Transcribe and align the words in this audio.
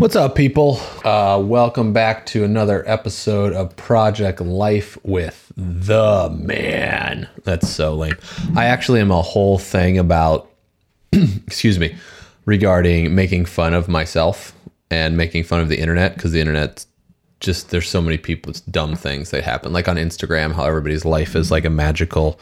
What's 0.00 0.16
up, 0.16 0.34
people? 0.34 0.80
Uh, 1.04 1.42
welcome 1.44 1.92
back 1.92 2.24
to 2.26 2.42
another 2.42 2.82
episode 2.88 3.52
of 3.52 3.76
Project 3.76 4.40
Life 4.40 4.96
with 5.04 5.52
the 5.58 6.30
man. 6.34 7.28
That's 7.44 7.68
so 7.68 7.94
lame. 7.94 8.16
I 8.56 8.64
actually 8.64 9.02
am 9.02 9.10
a 9.10 9.20
whole 9.20 9.58
thing 9.58 9.98
about, 9.98 10.50
excuse 11.12 11.78
me, 11.78 11.96
regarding 12.46 13.14
making 13.14 13.44
fun 13.44 13.74
of 13.74 13.88
myself 13.88 14.54
and 14.90 15.18
making 15.18 15.44
fun 15.44 15.60
of 15.60 15.68
the 15.68 15.78
internet 15.78 16.14
because 16.14 16.32
the 16.32 16.40
internet 16.40 16.86
just 17.40 17.70
there's 17.70 17.88
so 17.88 18.02
many 18.02 18.18
people 18.18 18.50
it's 18.50 18.60
dumb 18.60 18.94
things 18.94 19.30
that 19.30 19.42
happen. 19.42 19.72
Like 19.72 19.88
on 19.88 19.96
instagram 19.96 20.52
how 20.52 20.64
everybody's 20.64 21.04
life 21.04 21.34
is 21.34 21.50
like 21.50 21.64
a 21.64 21.70
magical 21.70 22.38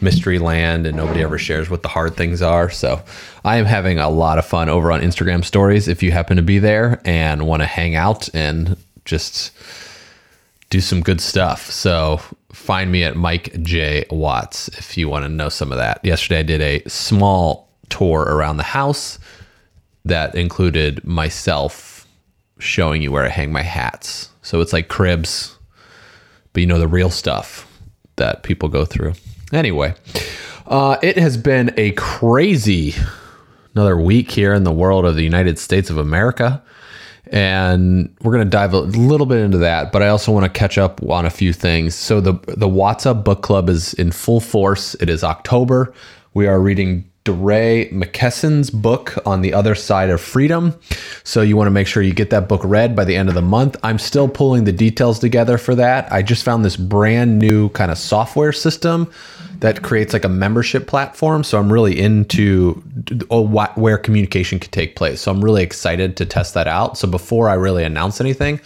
mystery 0.00 0.38
land 0.38 0.86
and 0.86 0.96
nobody 0.96 1.22
ever 1.22 1.38
shares 1.38 1.70
what 1.70 1.82
the 1.82 1.88
hard 1.88 2.16
things 2.16 2.42
are. 2.42 2.68
So 2.68 3.02
i 3.44 3.56
am 3.56 3.64
having 3.64 3.98
a 3.98 4.10
lot 4.10 4.38
of 4.38 4.44
fun 4.44 4.68
over 4.68 4.90
on 4.90 5.00
instagram 5.00 5.44
stories. 5.44 5.88
If 5.88 6.02
you 6.02 6.10
happen 6.10 6.36
to 6.36 6.42
be 6.42 6.58
there 6.58 7.00
and 7.04 7.46
want 7.46 7.62
to 7.62 7.66
hang 7.66 7.94
out 7.94 8.28
and 8.34 8.76
just 9.04 9.52
do 10.68 10.80
some 10.80 11.00
good 11.00 11.20
stuff. 11.20 11.70
So 11.70 12.20
find 12.52 12.90
me 12.90 13.04
at 13.04 13.16
mike 13.16 13.62
j. 13.62 14.04
Watts 14.10 14.68
if 14.68 14.98
you 14.98 15.08
want 15.08 15.24
to 15.24 15.28
know 15.28 15.48
some 15.48 15.70
of 15.70 15.78
that. 15.78 16.04
Yesterday 16.04 16.40
i 16.40 16.42
did 16.42 16.60
a 16.60 16.88
small 16.88 17.68
tour 17.88 18.22
around 18.22 18.56
the 18.56 18.64
house 18.64 19.20
that 20.04 20.34
included 20.34 21.04
myself 21.04 22.06
showing 22.58 23.00
you 23.00 23.12
where 23.12 23.24
i 23.24 23.28
hang 23.28 23.52
my 23.52 23.62
hats 23.62 24.29
so 24.50 24.60
it's 24.60 24.72
like 24.72 24.88
cribs, 24.88 25.56
but 26.52 26.60
you 26.60 26.66
know 26.66 26.80
the 26.80 26.88
real 26.88 27.08
stuff 27.08 27.68
that 28.16 28.42
people 28.42 28.68
go 28.68 28.84
through. 28.84 29.12
Anyway, 29.52 29.94
uh, 30.66 30.96
it 31.04 31.16
has 31.16 31.36
been 31.36 31.72
a 31.76 31.92
crazy 31.92 32.96
another 33.76 33.96
week 33.96 34.28
here 34.28 34.52
in 34.52 34.64
the 34.64 34.72
world 34.72 35.06
of 35.06 35.14
the 35.14 35.22
United 35.22 35.56
States 35.56 35.88
of 35.88 35.98
America. 35.98 36.60
And 37.28 38.12
we're 38.22 38.32
going 38.32 38.44
to 38.44 38.50
dive 38.50 38.72
a 38.72 38.80
little 38.80 39.26
bit 39.26 39.38
into 39.38 39.58
that, 39.58 39.92
but 39.92 40.02
I 40.02 40.08
also 40.08 40.32
want 40.32 40.52
to 40.52 40.58
catch 40.58 40.78
up 40.78 41.00
on 41.08 41.26
a 41.26 41.30
few 41.30 41.52
things. 41.52 41.94
So 41.94 42.20
the 42.20 42.32
the 42.48 42.66
WhatsApp 42.66 43.22
book 43.22 43.42
club 43.42 43.68
is 43.68 43.94
in 43.94 44.10
full 44.10 44.40
force. 44.40 44.94
It 44.94 45.08
is 45.08 45.22
October. 45.22 45.94
We 46.34 46.48
are 46.48 46.60
reading 46.60 47.08
DeRay 47.30 47.88
McKesson's 47.90 48.70
book 48.70 49.16
on 49.24 49.40
the 49.40 49.54
other 49.54 49.74
side 49.74 50.10
of 50.10 50.20
freedom. 50.20 50.78
So 51.22 51.42
you 51.42 51.56
want 51.56 51.68
to 51.68 51.72
make 51.72 51.86
sure 51.86 52.02
you 52.02 52.12
get 52.12 52.30
that 52.30 52.48
book 52.48 52.60
read 52.64 52.96
by 52.96 53.04
the 53.04 53.14
end 53.14 53.28
of 53.28 53.34
the 53.36 53.42
month. 53.42 53.76
I'm 53.82 53.98
still 53.98 54.28
pulling 54.28 54.64
the 54.64 54.72
details 54.72 55.18
together 55.20 55.56
for 55.56 55.74
that. 55.76 56.10
I 56.12 56.22
just 56.22 56.42
found 56.42 56.64
this 56.64 56.76
brand 56.76 57.38
new 57.38 57.68
kind 57.70 57.90
of 57.90 57.98
software 57.98 58.52
system 58.52 59.10
that 59.60 59.82
creates 59.82 60.12
like 60.12 60.24
a 60.24 60.28
membership 60.28 60.86
platform. 60.86 61.44
So 61.44 61.58
I'm 61.58 61.72
really 61.72 61.98
into 61.98 62.82
oh, 63.30 63.42
what, 63.42 63.76
where 63.78 63.98
communication 63.98 64.58
could 64.58 64.72
take 64.72 64.96
place. 64.96 65.20
So 65.20 65.30
I'm 65.30 65.44
really 65.44 65.62
excited 65.62 66.16
to 66.16 66.26
test 66.26 66.54
that 66.54 66.66
out. 66.66 66.98
So 66.98 67.06
before 67.06 67.48
I 67.48 67.54
really 67.54 67.84
announce 67.84 68.20
anything, 68.20 68.60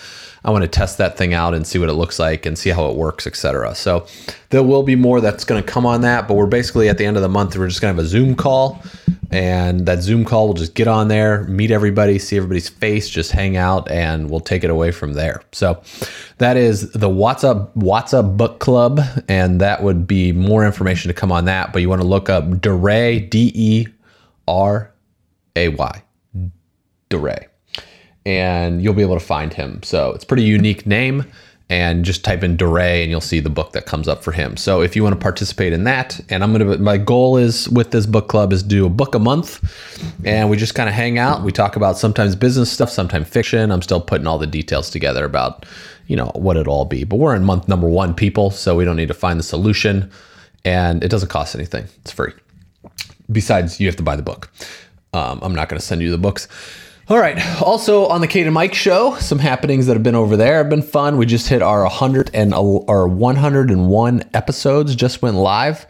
I 0.45 0.51
want 0.51 0.63
to 0.63 0.69
test 0.69 0.99
that 0.99 1.17
thing 1.17 1.33
out 1.33 1.55
and 1.55 1.67
see 1.67 1.79
what 1.79 1.89
it 1.89 1.95
looks 1.95 2.19
like 2.19 2.45
and 2.45 2.59
see 2.59 2.71
how 2.71 2.91
it 2.91 2.97
works, 2.97 3.27
etc. 3.27 3.75
So 3.75 4.07
there 4.51 4.63
will 4.63 4.83
be 4.83 4.95
more 4.95 5.21
that's 5.21 5.45
going 5.45 5.63
to 5.63 5.67
come 5.67 5.87
on 5.87 6.03
that, 6.03 6.29
but 6.29 6.35
we're 6.35 6.47
basically 6.47 6.89
at 6.89 6.99
the 6.99 7.07
end 7.07 7.17
of 7.17 7.23
the 7.23 7.29
month, 7.29 7.57
we're 7.57 7.69
just 7.69 7.81
going 7.81 7.95
to 7.95 7.97
have 7.97 8.05
a 8.05 8.09
Zoom 8.09 8.35
call. 8.35 8.83
And 9.31 9.87
that 9.87 10.01
Zoom 10.01 10.25
call 10.25 10.47
will 10.47 10.55
just 10.55 10.75
get 10.75 10.87
on 10.87 11.09
there, 11.09 11.43
meet 11.45 11.73
everybody, 11.73 12.19
see 12.21 12.37
everybody's 12.37 12.69
face, 12.69 13.09
just 13.09 13.33
hang 13.33 13.57
out, 13.57 13.91
and 13.91 14.31
we'll 14.31 14.39
take 14.39 14.63
it 14.63 14.71
away 14.71 14.93
from 14.93 15.15
there. 15.15 15.43
So 15.51 15.83
that 16.39 16.57
is 16.57 16.93
the 16.93 17.09
WhatsApp 17.09 17.75
WhatsApp 17.75 18.37
Book 18.37 18.61
Club, 18.61 19.01
and 19.29 19.61
that 19.61 19.83
would 19.83 20.07
be 20.07 20.31
more 20.31 20.65
information 20.65 21.09
to 21.09 21.15
come 21.15 21.33
on 21.33 21.47
that. 21.47 21.73
But 21.73 21.83
you 21.83 21.89
want 21.89 22.03
to 22.03 22.07
look 22.07 22.29
up 22.29 22.61
DeRay 22.61 23.19
D 23.29 23.51
E 23.55 23.87
R 24.47 24.93
A 25.57 25.69
Y 25.69 26.03
DeRay 27.11 27.47
and 28.27 28.83
you'll 28.83 28.95
be 28.95 29.03
able 29.03 29.19
to 29.19 29.25
find 29.25 29.53
him. 29.53 29.83
So 29.83 30.13
it's 30.13 30.25
pretty 30.25 30.45
unique 30.45 30.87
name 30.87 31.25
and 31.71 32.05
just 32.05 32.25
type 32.25 32.43
in 32.43 32.57
DeRay 32.57 33.03
and 33.03 33.11
you'll 33.11 33.21
see 33.23 33.41
the 33.41 33.51
book 33.51 33.73
that 33.73 33.87
comes 33.87 34.07
up 34.07 34.23
for 34.23 34.33
him. 34.33 34.57
So 34.57 34.83
if 34.83 34.95
you 34.95 35.03
want 35.03 35.15
to 35.15 35.21
participate 35.21 35.73
in 35.73 35.85
that, 35.85 36.21
and 36.29 36.43
I'm 36.43 36.53
gonna 36.53 36.77
my 36.79 36.99
goal 36.99 37.37
is 37.37 37.69
with 37.71 37.91
this 37.91 38.07
book 38.07 38.29
club 38.29 38.53
is 38.53 38.63
do 38.63 38.85
a 38.85 38.91
book 38.91 39.15
a 39.15 39.19
month, 39.19 39.63
and 40.25 40.51
we 40.51 40.57
just 40.57 40.75
kind 40.75 40.89
of 40.89 40.95
hang 40.95 41.19
out. 41.19 41.43
We 41.43 41.53
talk 41.53 41.77
about 41.77 41.97
sometimes 41.97 42.37
business 42.37 42.71
stuff, 42.71 42.91
sometimes 42.91 43.29
fiction. 43.29 43.71
I'm 43.71 43.83
still 43.83 44.01
putting 44.01 44.27
all 44.27 44.39
the 44.39 44.47
details 44.47 44.91
together 44.91 45.25
about 45.25 45.65
you 46.07 46.17
know 46.17 46.31
what 46.35 46.57
it'll 46.57 46.75
all 46.75 46.85
be. 46.85 47.05
But 47.05 47.17
we're 47.17 47.35
in 47.35 47.45
month 47.45 47.67
number 47.67 47.89
one, 47.89 48.15
people, 48.15 48.51
so 48.51 48.77
we 48.77 48.85
don't 48.85 48.97
need 48.97 49.09
to 49.09 49.15
find 49.15 49.39
the 49.39 49.45
solution, 49.45 50.11
and 50.65 51.03
it 51.03 51.09
doesn't 51.09 51.29
cost 51.29 51.55
anything. 51.55 51.87
It's 52.03 52.13
free. 52.13 52.33
Besides, 53.33 53.81
you 53.81 53.87
have 53.87 53.97
to 53.97 54.03
buy 54.03 54.17
the 54.17 54.23
book. 54.23 54.51
Um, 55.15 55.39
I'm 55.43 55.55
not 55.55 55.71
to 55.71 55.81
send 55.81 56.03
you 56.03 56.11
the 56.11 56.19
books. 56.19 56.47
All 57.07 57.19
right. 57.19 57.39
Also 57.61 58.07
on 58.07 58.23
the 58.23 58.27
Kate 58.27 58.47
and 58.47 58.55
Mike 58.55 58.73
show, 58.73 59.15
some 59.17 59.39
happenings 59.39 59.87
that 59.87 59.93
have 59.93 60.03
been 60.03 60.15
over 60.15 60.39
there 60.39 60.57
have 60.57 60.71
been 60.71 60.81
fun. 60.81 61.19
We 61.19 61.27
just 61.27 61.49
hit 61.49 61.61
our 61.61 61.83
100 61.83 62.31
and 62.33 62.55
our 62.55 63.07
101 63.07 64.31
episodes 64.33 64.95
just 64.95 65.21
went 65.21 65.37
live, 65.37 65.87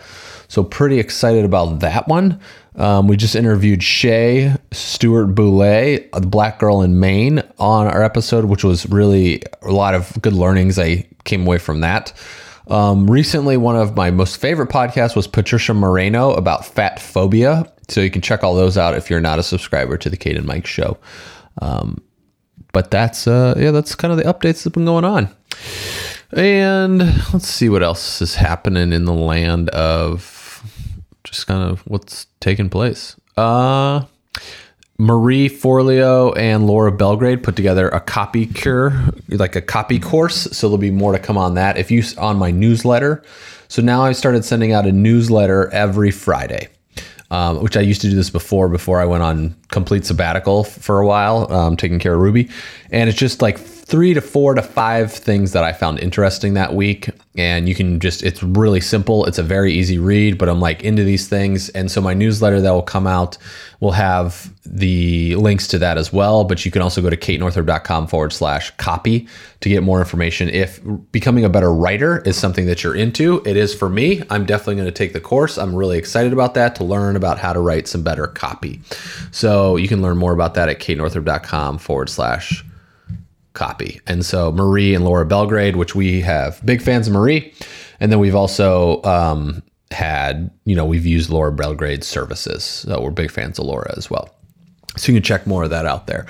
so 0.48 0.64
pretty 0.64 0.98
excited 0.98 1.44
about 1.44 1.78
that 1.80 2.08
one. 2.08 2.40
Um, 2.74 3.06
we 3.06 3.16
just 3.16 3.36
interviewed 3.36 3.80
Shay 3.80 4.56
Stewart 4.72 5.36
Bouley, 5.36 6.08
the 6.12 6.26
black 6.26 6.58
girl 6.58 6.82
in 6.82 6.98
Maine, 6.98 7.44
on 7.60 7.86
our 7.86 8.02
episode, 8.02 8.46
which 8.46 8.64
was 8.64 8.84
really 8.90 9.40
a 9.62 9.70
lot 9.70 9.94
of 9.94 10.20
good 10.20 10.32
learnings. 10.32 10.80
I 10.80 11.06
came 11.22 11.46
away 11.46 11.58
from 11.58 11.80
that. 11.82 12.12
Um, 12.66 13.08
recently, 13.08 13.56
one 13.56 13.76
of 13.76 13.94
my 13.94 14.10
most 14.10 14.38
favorite 14.38 14.70
podcasts 14.70 15.14
was 15.14 15.28
Patricia 15.28 15.74
Moreno 15.74 16.32
about 16.32 16.66
fat 16.66 17.00
phobia. 17.00 17.70
So 17.88 18.00
you 18.00 18.10
can 18.10 18.22
check 18.22 18.42
all 18.42 18.54
those 18.54 18.78
out 18.78 18.94
if 18.94 19.10
you're 19.10 19.20
not 19.20 19.38
a 19.38 19.42
subscriber 19.42 19.96
to 19.98 20.10
the 20.10 20.16
Kate 20.16 20.36
and 20.36 20.46
Mike 20.46 20.66
show. 20.66 20.98
Um, 21.60 22.02
but 22.72 22.90
that's 22.90 23.26
uh, 23.26 23.54
yeah, 23.56 23.70
that's 23.70 23.94
kind 23.94 24.12
of 24.12 24.18
the 24.18 24.24
updates 24.24 24.64
that've 24.64 24.72
been 24.72 24.84
going 24.84 25.04
on. 25.04 25.28
And 26.32 26.98
let's 27.32 27.46
see 27.46 27.68
what 27.68 27.82
else 27.82 28.20
is 28.20 28.34
happening 28.34 28.92
in 28.92 29.04
the 29.04 29.12
land 29.12 29.68
of 29.70 30.62
just 31.22 31.46
kind 31.46 31.62
of 31.62 31.80
what's 31.86 32.26
taking 32.40 32.68
place. 32.68 33.16
Uh, 33.36 34.04
Marie 34.98 35.48
Forleo 35.48 36.36
and 36.36 36.66
Laura 36.66 36.92
Belgray 36.92 37.40
put 37.40 37.56
together 37.56 37.88
a 37.88 38.00
copy 38.00 38.46
cure, 38.46 38.92
like 39.28 39.56
a 39.56 39.62
copy 39.62 39.98
course. 39.98 40.48
So 40.56 40.68
there'll 40.68 40.78
be 40.78 40.90
more 40.90 41.12
to 41.12 41.18
come 41.18 41.38
on 41.38 41.54
that. 41.54 41.78
If 41.78 41.90
you 41.90 42.02
on 42.18 42.36
my 42.36 42.50
newsletter, 42.50 43.22
so 43.68 43.82
now 43.82 44.02
I've 44.02 44.16
started 44.16 44.44
sending 44.44 44.72
out 44.72 44.86
a 44.86 44.92
newsletter 44.92 45.68
every 45.72 46.10
Friday 46.10 46.68
um, 47.30 47.62
which 47.62 47.76
I 47.76 47.80
used 47.80 48.00
to 48.02 48.10
do 48.10 48.16
this 48.16 48.30
before, 48.30 48.68
before 48.68 49.00
I 49.00 49.04
went 49.04 49.22
on 49.22 49.54
complete 49.68 50.04
sabbatical 50.04 50.64
for 50.64 51.00
a 51.00 51.06
while, 51.06 51.52
um, 51.52 51.76
taking 51.76 51.98
care 51.98 52.14
of 52.14 52.20
Ruby. 52.20 52.48
And 52.90 53.08
it's 53.08 53.18
just 53.18 53.42
like 53.42 53.58
three 53.86 54.14
to 54.14 54.20
four 54.20 54.54
to 54.54 54.62
five 54.62 55.12
things 55.12 55.52
that 55.52 55.62
I 55.62 55.72
found 55.72 56.00
interesting 56.00 56.54
that 56.54 56.74
week. 56.74 57.10
And 57.36 57.68
you 57.68 57.74
can 57.74 58.00
just, 58.00 58.22
it's 58.22 58.42
really 58.42 58.80
simple. 58.80 59.26
It's 59.26 59.38
a 59.38 59.42
very 59.42 59.74
easy 59.74 59.98
read, 59.98 60.38
but 60.38 60.48
I'm 60.48 60.60
like 60.60 60.82
into 60.82 61.04
these 61.04 61.28
things. 61.28 61.68
And 61.70 61.90
so 61.90 62.00
my 62.00 62.14
newsletter 62.14 62.62
that 62.62 62.70
will 62.70 62.82
come 62.82 63.06
out 63.06 63.36
will 63.80 63.92
have 63.92 64.50
the 64.64 65.36
links 65.36 65.66
to 65.68 65.78
that 65.78 65.98
as 65.98 66.12
well. 66.12 66.44
But 66.44 66.64
you 66.64 66.70
can 66.70 66.80
also 66.80 67.02
go 67.02 67.10
to 67.10 67.16
katenorthrup.com 67.16 68.06
forward 68.06 68.32
slash 68.32 68.70
copy 68.78 69.28
to 69.60 69.68
get 69.68 69.82
more 69.82 69.98
information. 69.98 70.48
If 70.48 70.80
becoming 71.12 71.44
a 71.44 71.50
better 71.50 71.72
writer 71.72 72.20
is 72.20 72.38
something 72.38 72.64
that 72.66 72.82
you're 72.82 72.94
into, 72.96 73.42
it 73.44 73.56
is 73.56 73.74
for 73.74 73.90
me. 73.90 74.22
I'm 74.30 74.46
definitely 74.46 74.76
going 74.76 74.86
to 74.86 74.92
take 74.92 75.12
the 75.12 75.20
course. 75.20 75.58
I'm 75.58 75.74
really 75.74 75.98
excited 75.98 76.32
about 76.32 76.54
that 76.54 76.74
to 76.76 76.84
learn 76.84 77.16
about 77.16 77.38
how 77.38 77.52
to 77.52 77.60
write 77.60 77.86
some 77.86 78.02
better 78.02 78.28
copy. 78.28 78.80
So 79.30 79.76
you 79.76 79.88
can 79.88 80.00
learn 80.00 80.16
more 80.16 80.32
about 80.32 80.54
that 80.54 80.70
at 80.70 80.80
katenorthrup.com 80.80 81.78
forward 81.78 82.08
slash 82.08 82.64
copy. 83.54 84.00
And 84.06 84.24
so 84.24 84.52
Marie 84.52 84.94
and 84.94 85.04
Laura 85.04 85.24
Belgray, 85.24 85.74
which 85.74 85.94
we 85.94 86.20
have 86.20 86.64
big 86.64 86.82
fans 86.82 87.06
of 87.06 87.14
Marie. 87.14 87.52
And 88.00 88.12
then 88.12 88.18
we've 88.18 88.34
also 88.34 89.02
um, 89.04 89.62
had, 89.90 90.50
you 90.64 90.76
know, 90.76 90.84
we've 90.84 91.06
used 91.06 91.30
Laura 91.30 91.52
Belgray's 91.52 92.06
services. 92.06 92.64
So 92.64 93.00
we're 93.00 93.10
big 93.10 93.30
fans 93.30 93.58
of 93.58 93.66
Laura 93.66 93.94
as 93.96 94.10
well. 94.10 94.28
So 94.96 95.10
you 95.10 95.16
can 95.16 95.24
check 95.24 95.46
more 95.46 95.64
of 95.64 95.70
that 95.70 95.86
out 95.86 96.06
there. 96.06 96.26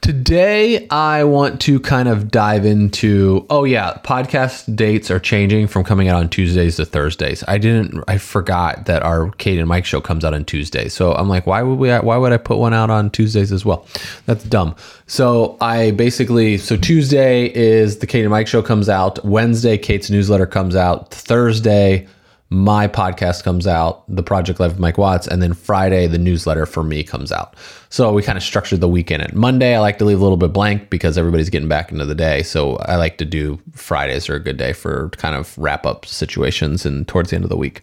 Today, 0.00 0.86
I 0.88 1.24
want 1.24 1.62
to 1.62 1.80
kind 1.80 2.08
of 2.08 2.30
dive 2.30 2.66
into 2.66 3.46
oh, 3.48 3.64
yeah, 3.64 3.98
podcast 4.04 4.76
dates 4.76 5.10
are 5.10 5.18
changing 5.18 5.66
from 5.66 5.82
coming 5.82 6.08
out 6.08 6.16
on 6.16 6.28
Tuesdays 6.28 6.76
to 6.76 6.84
Thursdays. 6.84 7.42
I 7.48 7.58
didn't, 7.58 8.04
I 8.06 8.18
forgot 8.18 8.84
that 8.86 9.02
our 9.02 9.30
Kate 9.32 9.58
and 9.58 9.66
Mike 9.66 9.86
show 9.86 10.00
comes 10.00 10.24
out 10.24 10.34
on 10.34 10.44
Tuesdays. 10.44 10.92
So 10.92 11.14
I'm 11.14 11.28
like, 11.28 11.46
why 11.46 11.62
would 11.62 11.78
we, 11.78 11.90
why 11.90 12.16
would 12.18 12.32
I 12.32 12.36
put 12.36 12.58
one 12.58 12.74
out 12.74 12.90
on 12.90 13.10
Tuesdays 13.10 13.50
as 13.50 13.64
well? 13.64 13.86
That's 14.26 14.44
dumb. 14.44 14.76
So 15.06 15.56
I 15.60 15.92
basically, 15.92 16.58
so 16.58 16.76
Tuesday 16.76 17.46
is 17.46 17.98
the 17.98 18.06
Kate 18.06 18.22
and 18.22 18.30
Mike 18.30 18.46
show 18.46 18.62
comes 18.62 18.88
out, 18.88 19.24
Wednesday, 19.24 19.78
Kate's 19.78 20.10
newsletter 20.10 20.46
comes 20.46 20.76
out, 20.76 21.12
Thursday, 21.12 22.06
my 22.50 22.86
podcast 22.86 23.42
comes 23.42 23.66
out, 23.66 24.04
the 24.08 24.22
Project 24.22 24.60
Life 24.60 24.72
of 24.72 24.78
Mike 24.78 24.98
Watts, 24.98 25.26
and 25.26 25.42
then 25.42 25.54
Friday 25.54 26.06
the 26.06 26.18
newsletter 26.18 26.66
for 26.66 26.84
me 26.84 27.02
comes 27.02 27.32
out. 27.32 27.56
So 27.88 28.12
we 28.12 28.22
kind 28.22 28.36
of 28.38 28.44
structured 28.44 28.80
the 28.80 28.88
weekend. 28.88 29.22
And 29.22 29.34
Monday 29.34 29.74
I 29.74 29.80
like 29.80 29.98
to 29.98 30.04
leave 30.04 30.20
a 30.20 30.22
little 30.22 30.36
bit 30.36 30.52
blank 30.52 30.90
because 30.90 31.18
everybody's 31.18 31.50
getting 31.50 31.68
back 31.68 31.90
into 31.90 32.04
the 32.04 32.14
day. 32.14 32.42
So 32.42 32.76
I 32.76 32.96
like 32.96 33.18
to 33.18 33.24
do 33.24 33.60
Fridays 33.72 34.28
are 34.28 34.34
a 34.34 34.40
good 34.40 34.56
day 34.56 34.72
for 34.72 35.10
kind 35.10 35.34
of 35.34 35.56
wrap 35.58 35.86
up 35.86 36.06
situations 36.06 36.86
and 36.86 37.08
towards 37.08 37.30
the 37.30 37.36
end 37.36 37.44
of 37.44 37.50
the 37.50 37.56
week. 37.56 37.82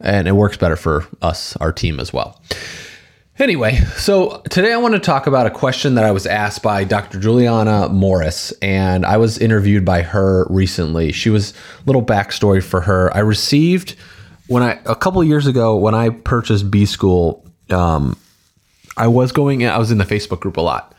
And 0.00 0.26
it 0.26 0.32
works 0.32 0.56
better 0.56 0.76
for 0.76 1.06
us, 1.20 1.56
our 1.56 1.72
team 1.72 2.00
as 2.00 2.12
well. 2.12 2.40
Anyway, 3.40 3.76
so 3.96 4.42
today 4.50 4.70
I 4.70 4.76
want 4.76 4.92
to 4.92 5.00
talk 5.00 5.26
about 5.26 5.46
a 5.46 5.50
question 5.50 5.94
that 5.94 6.04
I 6.04 6.10
was 6.10 6.26
asked 6.26 6.62
by 6.62 6.84
Dr. 6.84 7.18
Juliana 7.18 7.88
Morris, 7.88 8.52
and 8.60 9.06
I 9.06 9.16
was 9.16 9.38
interviewed 9.38 9.82
by 9.82 10.02
her 10.02 10.46
recently. 10.50 11.10
She 11.10 11.30
was 11.30 11.52
a 11.52 11.56
little 11.86 12.04
backstory 12.04 12.62
for 12.62 12.82
her. 12.82 13.10
I 13.16 13.20
received 13.20 13.96
when 14.48 14.62
I 14.62 14.78
a 14.84 14.94
couple 14.94 15.24
years 15.24 15.46
ago 15.46 15.74
when 15.76 15.94
I 15.94 16.10
purchased 16.10 16.70
B 16.70 16.84
School, 16.84 17.42
um, 17.70 18.18
I 18.98 19.06
was 19.06 19.32
going. 19.32 19.66
I 19.66 19.78
was 19.78 19.90
in 19.90 19.96
the 19.96 20.04
Facebook 20.04 20.40
group 20.40 20.58
a 20.58 20.60
lot. 20.60 20.94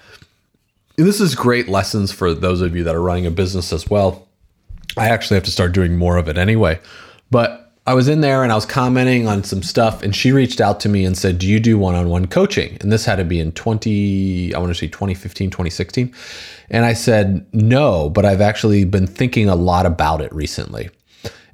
And 0.97 1.05
this 1.05 1.21
is 1.21 1.35
great 1.35 1.69
lessons 1.69 2.11
for 2.11 2.33
those 2.33 2.61
of 2.61 2.75
you 2.75 2.83
that 2.85 2.95
are 2.95 3.01
running 3.01 3.27
a 3.27 3.31
business 3.31 3.71
as 3.71 3.87
well. 3.87 4.27
I 4.97 5.09
actually 5.09 5.35
have 5.35 5.43
to 5.43 5.51
start 5.51 5.73
doing 5.73 5.95
more 5.95 6.17
of 6.17 6.27
it 6.27 6.39
anyway, 6.39 6.79
but 7.29 7.60
I 7.87 7.95
was 7.95 8.07
in 8.07 8.21
there 8.21 8.43
and 8.43 8.51
I 8.51 8.55
was 8.55 8.65
commenting 8.65 9.27
on 9.27 9.43
some 9.43 9.63
stuff, 9.63 10.03
and 10.03 10.15
she 10.15 10.31
reached 10.31 10.61
out 10.61 10.79
to 10.81 10.89
me 10.89 11.03
and 11.03 11.17
said, 11.17 11.39
Do 11.39 11.47
you 11.47 11.59
do 11.59 11.79
one 11.79 11.95
on 11.95 12.09
one 12.09 12.27
coaching? 12.27 12.77
And 12.79 12.91
this 12.91 13.05
had 13.05 13.15
to 13.15 13.25
be 13.25 13.39
in 13.39 13.51
20, 13.53 14.53
I 14.53 14.59
want 14.59 14.69
to 14.69 14.75
say 14.75 14.87
2015, 14.87 15.49
2016. 15.49 16.13
And 16.69 16.85
I 16.85 16.93
said, 16.93 17.45
No, 17.53 18.09
but 18.09 18.23
I've 18.23 18.41
actually 18.41 18.85
been 18.85 19.07
thinking 19.07 19.49
a 19.49 19.55
lot 19.55 19.87
about 19.87 20.21
it 20.21 20.31
recently. 20.31 20.91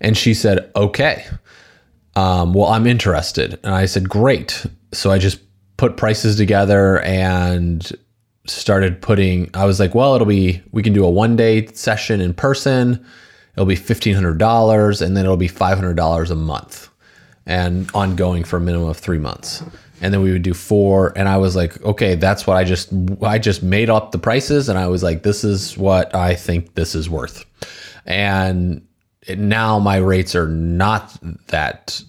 And 0.01 0.17
she 0.17 0.33
said, 0.33 0.69
Okay. 0.75 1.25
Um, 2.17 2.53
well, 2.53 2.67
I'm 2.67 2.87
interested. 2.87 3.57
And 3.63 3.73
I 3.73 3.85
said, 3.85 4.09
Great. 4.09 4.65
So 4.91 5.11
I 5.11 5.19
just 5.19 5.39
put 5.77 5.95
prices 5.95 6.35
together 6.35 6.99
and 7.01 7.89
started 8.47 9.01
putting, 9.01 9.49
I 9.53 9.63
was 9.63 9.79
like, 9.79 9.95
Well, 9.95 10.13
it'll 10.15 10.27
be, 10.27 10.61
we 10.71 10.83
can 10.83 10.91
do 10.91 11.05
a 11.05 11.09
one 11.09 11.37
day 11.37 11.67
session 11.67 12.19
in 12.19 12.33
person 12.33 13.05
it'll 13.57 13.65
be 13.65 13.75
$1,500 13.75 15.01
and 15.01 15.17
then 15.17 15.25
it'll 15.25 15.35
be 15.35 15.49
$500 15.49 16.29
a 16.29 16.35
month 16.35 16.89
and 17.47 17.89
ongoing 17.95 18.43
for 18.43 18.57
a 18.57 18.59
minimum 18.61 18.87
of 18.87 18.97
three 18.97 19.17
months. 19.17 19.63
And 19.99 20.13
then 20.13 20.21
we 20.21 20.31
would 20.31 20.43
do 20.43 20.53
four. 20.53 21.11
And 21.17 21.27
I 21.27 21.37
was 21.37 21.55
like, 21.55 21.81
okay, 21.81 22.13
that's 22.13 22.45
what 22.45 22.55
I 22.55 22.63
just, 22.63 22.93
I 23.23 23.39
just 23.39 23.63
made 23.63 23.89
up 23.89 24.11
the 24.11 24.19
prices. 24.19 24.69
And 24.69 24.77
I 24.77 24.85
was 24.87 25.01
like, 25.01 25.23
this 25.23 25.43
is 25.43 25.75
what 25.75 26.13
I 26.13 26.35
think 26.35 26.75
this 26.75 26.93
is 26.93 27.09
worth. 27.09 27.45
And 28.05 28.85
now 29.27 29.79
my 29.79 29.97
rates 29.97 30.35
are 30.35 30.47
not 30.47 31.17
that, 31.47 31.99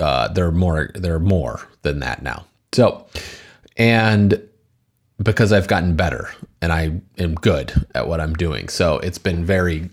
uh, 0.00 0.26
they're 0.28 0.50
more, 0.50 0.90
they're 0.94 1.20
more 1.20 1.60
than 1.82 2.00
that 2.00 2.22
now. 2.22 2.44
So, 2.72 3.06
and 3.76 4.42
because 5.22 5.52
I've 5.52 5.68
gotten 5.68 5.94
better 5.94 6.28
and 6.60 6.72
I 6.72 7.00
am 7.18 7.34
good 7.34 7.86
at 7.94 8.08
what 8.08 8.20
I'm 8.20 8.34
doing. 8.34 8.68
So 8.68 8.98
it's 8.98 9.18
been 9.18 9.44
very 9.44 9.90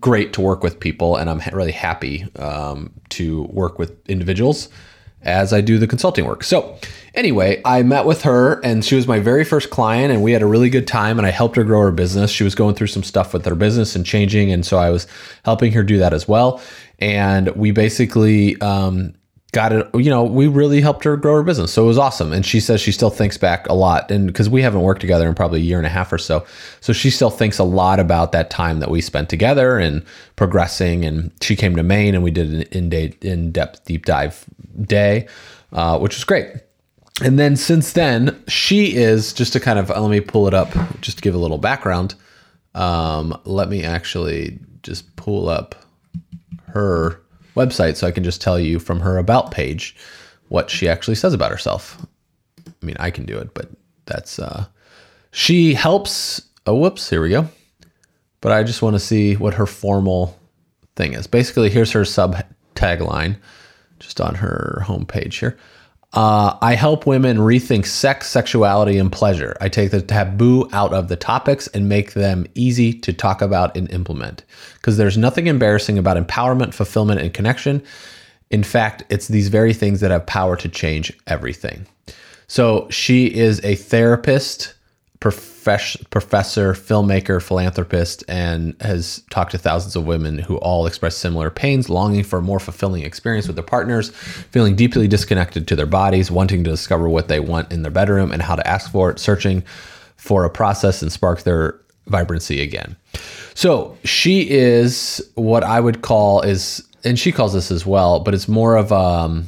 great 0.00 0.32
to 0.34 0.40
work 0.40 0.62
with 0.62 0.80
people, 0.80 1.16
and 1.16 1.30
I'm 1.30 1.40
really 1.52 1.72
happy 1.72 2.26
um, 2.36 2.92
to 3.10 3.44
work 3.44 3.78
with 3.78 3.96
individuals 4.08 4.68
as 5.22 5.52
I 5.52 5.60
do 5.60 5.78
the 5.78 5.86
consulting 5.86 6.26
work. 6.26 6.44
So, 6.44 6.78
anyway, 7.14 7.60
I 7.64 7.82
met 7.82 8.04
with 8.04 8.22
her, 8.22 8.60
and 8.62 8.84
she 8.84 8.94
was 8.94 9.08
my 9.08 9.18
very 9.18 9.44
first 9.44 9.70
client, 9.70 10.12
and 10.12 10.22
we 10.22 10.32
had 10.32 10.42
a 10.42 10.46
really 10.46 10.68
good 10.68 10.86
time. 10.86 11.18
And 11.18 11.26
I 11.26 11.30
helped 11.30 11.56
her 11.56 11.64
grow 11.64 11.80
her 11.80 11.92
business. 11.92 12.30
She 12.30 12.44
was 12.44 12.54
going 12.54 12.74
through 12.74 12.88
some 12.88 13.02
stuff 13.02 13.32
with 13.32 13.44
her 13.46 13.54
business 13.54 13.96
and 13.96 14.04
changing, 14.04 14.52
and 14.52 14.64
so 14.64 14.78
I 14.78 14.90
was 14.90 15.06
helping 15.44 15.72
her 15.72 15.82
do 15.82 15.98
that 15.98 16.12
as 16.12 16.28
well. 16.28 16.60
And 16.98 17.48
we 17.56 17.70
basically 17.70 18.60
um, 18.60 19.14
got 19.54 19.72
it 19.72 19.88
you 19.94 20.10
know 20.10 20.24
we 20.24 20.46
really 20.46 20.82
helped 20.82 21.04
her 21.04 21.16
grow 21.16 21.36
her 21.36 21.42
business. 21.42 21.72
So 21.72 21.84
it 21.84 21.86
was 21.86 21.98
awesome. 21.98 22.32
And 22.32 22.44
she 22.44 22.60
says 22.60 22.80
she 22.82 22.92
still 22.92 23.10
thinks 23.10 23.38
back 23.38 23.66
a 23.68 23.74
lot. 23.74 24.10
And 24.10 24.26
because 24.26 24.50
we 24.50 24.60
haven't 24.60 24.82
worked 24.82 25.00
together 25.00 25.26
in 25.26 25.34
probably 25.34 25.60
a 25.60 25.64
year 25.64 25.78
and 25.78 25.86
a 25.86 25.90
half 25.90 26.12
or 26.12 26.18
so. 26.18 26.44
So 26.80 26.92
she 26.92 27.08
still 27.08 27.30
thinks 27.30 27.58
a 27.58 27.64
lot 27.64 28.00
about 28.00 28.32
that 28.32 28.50
time 28.50 28.80
that 28.80 28.90
we 28.90 29.00
spent 29.00 29.30
together 29.30 29.78
and 29.78 30.04
progressing. 30.36 31.04
And 31.06 31.30
she 31.40 31.56
came 31.56 31.76
to 31.76 31.82
maine 31.82 32.14
and 32.14 32.22
we 32.22 32.30
did 32.30 32.52
an 32.52 32.62
in-depth 33.22 33.84
deep 33.86 34.04
dive 34.04 34.44
day 34.82 35.26
uh, 35.74 35.98
which 35.98 36.14
was 36.14 36.24
great. 36.24 36.48
And 37.22 37.38
then 37.38 37.56
since 37.56 37.92
then 37.92 38.42
she 38.48 38.96
is 38.96 39.32
just 39.32 39.52
to 39.52 39.60
kind 39.60 39.78
of 39.78 39.90
let 39.90 40.10
me 40.10 40.20
pull 40.20 40.48
it 40.48 40.54
up 40.54 40.72
just 41.00 41.18
to 41.18 41.22
give 41.22 41.34
a 41.34 41.38
little 41.38 41.58
background. 41.58 42.14
Um, 42.74 43.38
let 43.44 43.68
me 43.68 43.84
actually 43.84 44.58
just 44.82 45.14
pull 45.16 45.48
up 45.48 45.74
her 46.68 47.20
website 47.54 47.96
so 47.96 48.06
I 48.06 48.10
can 48.12 48.24
just 48.24 48.40
tell 48.40 48.58
you 48.58 48.78
from 48.78 49.00
her 49.00 49.18
about 49.18 49.50
page 49.50 49.96
what 50.48 50.70
she 50.70 50.88
actually 50.88 51.14
says 51.14 51.32
about 51.32 51.50
herself. 51.50 52.04
I 52.66 52.86
mean, 52.86 52.96
I 52.98 53.10
can 53.10 53.24
do 53.24 53.38
it, 53.38 53.54
but 53.54 53.70
that's 54.06 54.38
uh 54.38 54.66
she 55.30 55.74
helps 55.74 56.42
oh 56.66 56.74
whoops, 56.74 57.08
here 57.10 57.22
we 57.22 57.30
go. 57.30 57.48
But 58.40 58.52
I 58.52 58.62
just 58.62 58.82
want 58.82 58.94
to 58.94 59.00
see 59.00 59.36
what 59.36 59.54
her 59.54 59.66
formal 59.66 60.38
thing 60.96 61.14
is. 61.14 61.26
Basically, 61.26 61.70
here's 61.70 61.92
her 61.92 62.04
sub 62.04 62.36
tagline 62.74 63.36
just 63.98 64.20
on 64.20 64.34
her 64.34 64.82
homepage 64.84 65.40
here. 65.40 65.56
Uh, 66.14 66.56
I 66.62 66.76
help 66.76 67.06
women 67.06 67.38
rethink 67.38 67.86
sex, 67.86 68.28
sexuality, 68.30 68.98
and 68.98 69.10
pleasure. 69.10 69.56
I 69.60 69.68
take 69.68 69.90
the 69.90 70.00
taboo 70.00 70.68
out 70.72 70.92
of 70.92 71.08
the 71.08 71.16
topics 71.16 71.66
and 71.68 71.88
make 71.88 72.12
them 72.12 72.46
easy 72.54 72.94
to 73.00 73.12
talk 73.12 73.42
about 73.42 73.76
and 73.76 73.90
implement. 73.90 74.44
Because 74.74 74.96
there's 74.96 75.18
nothing 75.18 75.48
embarrassing 75.48 75.98
about 75.98 76.16
empowerment, 76.16 76.72
fulfillment, 76.72 77.20
and 77.20 77.34
connection. 77.34 77.82
In 78.50 78.62
fact, 78.62 79.02
it's 79.08 79.26
these 79.26 79.48
very 79.48 79.74
things 79.74 80.00
that 80.00 80.12
have 80.12 80.24
power 80.24 80.54
to 80.56 80.68
change 80.68 81.12
everything. 81.26 81.84
So 82.46 82.88
she 82.90 83.26
is 83.26 83.60
a 83.64 83.74
therapist 83.74 84.74
professor, 85.20 86.74
filmmaker, 86.74 87.42
philanthropist, 87.42 88.22
and 88.28 88.76
has 88.80 89.22
talked 89.30 89.52
to 89.52 89.58
thousands 89.58 89.96
of 89.96 90.06
women 90.06 90.38
who 90.38 90.56
all 90.58 90.86
express 90.86 91.16
similar 91.16 91.50
pains, 91.50 91.88
longing 91.88 92.22
for 92.22 92.40
a 92.40 92.42
more 92.42 92.60
fulfilling 92.60 93.02
experience 93.02 93.46
with 93.46 93.56
their 93.56 93.64
partners, 93.64 94.10
feeling 94.10 94.76
deeply 94.76 95.08
disconnected 95.08 95.66
to 95.68 95.76
their 95.76 95.86
bodies, 95.86 96.30
wanting 96.30 96.62
to 96.64 96.70
discover 96.70 97.08
what 97.08 97.28
they 97.28 97.40
want 97.40 97.72
in 97.72 97.82
their 97.82 97.90
bedroom 97.90 98.32
and 98.32 98.42
how 98.42 98.54
to 98.54 98.66
ask 98.66 98.90
for 98.92 99.10
it, 99.10 99.18
searching 99.18 99.62
for 100.16 100.44
a 100.44 100.50
process 100.50 101.00
and 101.00 101.10
spark 101.10 101.42
their 101.42 101.80
vibrancy 102.06 102.60
again. 102.60 102.94
So 103.54 103.96
she 104.04 104.50
is 104.50 105.26
what 105.36 105.64
I 105.64 105.80
would 105.80 106.02
call 106.02 106.42
is, 106.42 106.86
and 107.02 107.18
she 107.18 107.32
calls 107.32 107.54
this 107.54 107.70
as 107.70 107.86
well, 107.86 108.20
but 108.20 108.34
it's 108.34 108.48
more 108.48 108.76
of 108.76 108.92
um, 108.92 109.46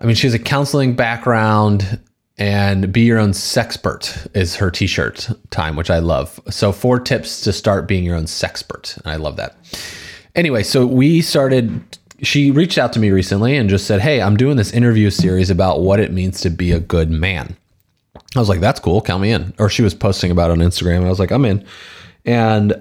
I 0.00 0.06
mean, 0.06 0.16
she 0.16 0.26
has 0.26 0.34
a 0.34 0.38
counseling 0.38 0.94
background 0.94 2.00
and 2.36 2.92
be 2.92 3.02
your 3.02 3.18
own 3.18 3.30
sexpert 3.30 4.26
is 4.34 4.56
her 4.56 4.70
t-shirt 4.70 5.30
time 5.50 5.76
which 5.76 5.90
i 5.90 5.98
love. 5.98 6.40
So 6.50 6.72
four 6.72 6.98
tips 6.98 7.40
to 7.42 7.52
start 7.52 7.86
being 7.86 8.04
your 8.04 8.16
own 8.16 8.24
sexpert. 8.24 9.00
I 9.04 9.16
love 9.16 9.36
that. 9.36 9.56
Anyway 10.34 10.62
so 10.62 10.86
we 10.86 11.20
started 11.20 11.82
she 12.22 12.50
reached 12.50 12.78
out 12.78 12.92
to 12.94 12.98
me 12.98 13.10
recently 13.10 13.56
and 13.56 13.68
just 13.68 13.86
said 13.86 14.00
hey 14.00 14.20
i'm 14.20 14.36
doing 14.36 14.56
this 14.56 14.72
interview 14.72 15.10
series 15.10 15.50
about 15.50 15.80
what 15.80 16.00
it 16.00 16.12
means 16.12 16.40
to 16.40 16.50
be 16.50 16.72
a 16.72 16.80
good 16.80 17.10
man. 17.10 17.56
I 18.34 18.40
was 18.40 18.48
like 18.48 18.60
that's 18.60 18.80
cool. 18.80 19.00
Count 19.00 19.22
me 19.22 19.30
in. 19.30 19.54
Or 19.58 19.68
she 19.68 19.82
was 19.82 19.94
posting 19.94 20.30
about 20.30 20.50
on 20.50 20.58
instagram. 20.58 21.04
I 21.04 21.08
was 21.08 21.20
like 21.20 21.30
i'm 21.30 21.44
in. 21.44 21.64
And 22.24 22.72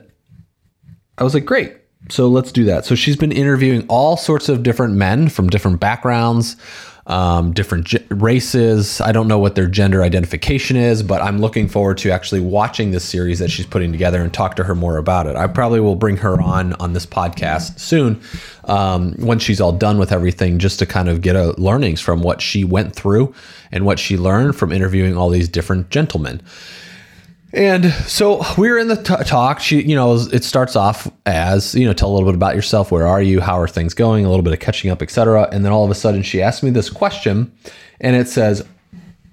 i 1.18 1.24
was 1.24 1.36
like 1.36 1.46
great. 1.46 1.78
So 2.10 2.28
let's 2.28 2.52
do 2.52 2.66
that. 2.66 2.86
So 2.86 2.96
she's 2.96 3.16
been 3.16 3.32
interviewing 3.32 3.86
all 3.88 4.18
sorts 4.18 4.50
of 4.50 4.64
different 4.64 4.96
men 4.96 5.30
from 5.30 5.50
different 5.50 5.80
backgrounds 5.80 6.58
um, 7.06 7.52
different 7.52 7.86
ge- 7.86 8.06
races. 8.10 9.02
I 9.02 9.12
don't 9.12 9.28
know 9.28 9.40
what 9.40 9.56
their 9.56 9.68
gender 9.68 10.04
identification 10.04 10.78
is, 10.78 11.04
but 11.04 11.22
I'm 11.22 11.40
looking 11.40 11.68
forward 11.68 11.98
to 12.00 12.12
actually 12.12 12.40
watching 12.40 12.92
this 12.92 13.04
series 13.04 13.40
that 13.40 13.52
she's 13.52 13.66
putting 13.66 13.92
together 13.92 14.22
and 14.22 14.34
talk 14.34 14.56
to 14.56 14.64
her 14.64 14.76
more 14.76 14.98
about 14.98 15.28
it. 15.28 15.36
I 15.36 15.48
probably 15.48 15.82
will 15.82 15.96
bring 15.96 16.18
her 16.18 16.42
on 16.42 16.74
on 16.74 16.94
this 16.94 17.06
podcast 17.06 17.80
soon 17.80 18.22
um, 18.66 19.16
once 19.20 19.44
she's 19.44 19.60
all 19.60 19.74
done 19.74 19.98
with 19.98 20.12
everything, 20.12 20.60
just 20.60 20.80
to 20.80 20.86
kind 20.86 21.10
of 21.10 21.22
get 21.22 21.36
a 21.36 21.52
learnings 21.60 22.00
from 22.00 22.22
what 22.22 22.42
she 22.42 22.64
went 22.64 22.96
through 22.96 23.34
and 23.72 23.86
what 23.86 24.00
she 24.00 24.18
learned 24.18 24.56
from 24.56 24.72
interviewing 24.72 25.18
all 25.18 25.30
these 25.30 25.50
different 25.50 25.90
gentlemen. 25.90 26.42
And 27.54 27.92
so 28.08 28.44
we're 28.58 28.80
in 28.80 28.88
the 28.88 28.96
t- 28.96 29.24
talk. 29.26 29.60
She, 29.60 29.82
you 29.84 29.96
know, 29.96 30.16
it 30.16 30.44
starts 30.44 30.76
off 30.76 31.10
as, 31.28 31.76
you 31.76 31.86
know, 31.86 31.94
tell 31.94 32.10
a 32.10 32.14
little 32.14 32.28
bit 32.28 32.36
about 32.36 32.56
yourself. 32.56 32.92
Where 32.92 33.06
are 33.06 33.22
you? 33.22 33.42
How 33.42 33.60
are 33.60 33.68
things 33.68 33.94
going? 33.94 34.26
A 34.26 34.30
little 34.30 34.44
bit 34.44 34.54
of 34.54 34.60
catching 34.60 34.90
up, 34.90 35.04
etc. 35.04 35.48
And 35.52 35.64
then 35.64 35.72
all 35.72 35.86
of 35.86 35.92
a 35.92 35.96
sudden 35.96 36.24
she 36.24 36.42
asked 36.42 36.64
me 36.64 36.72
this 36.72 36.90
question 36.90 37.56
and 38.02 38.16
it 38.16 38.28
says, 38.28 38.66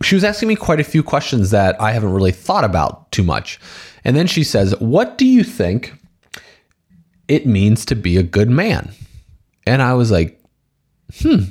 she 0.02 0.14
was 0.14 0.24
asking 0.24 0.48
me 0.48 0.56
quite 0.56 0.80
a 0.80 0.84
few 0.84 1.02
questions 1.02 1.50
that 1.50 1.80
I 1.80 1.92
haven't 1.92 2.12
really 2.12 2.32
thought 2.32 2.64
about 2.64 3.10
too 3.12 3.22
much. 3.22 3.58
And 4.04 4.16
then 4.16 4.26
she 4.26 4.44
says, 4.44 4.78
What 4.80 5.18
do 5.18 5.26
you 5.26 5.44
think 5.44 5.92
it 7.28 7.46
means 7.46 7.84
to 7.86 7.94
be 7.94 8.16
a 8.16 8.22
good 8.22 8.48
man? 8.48 8.92
And 9.66 9.82
I 9.82 9.94
was 9.94 10.10
like, 10.10 10.40
Hmm, 11.20 11.44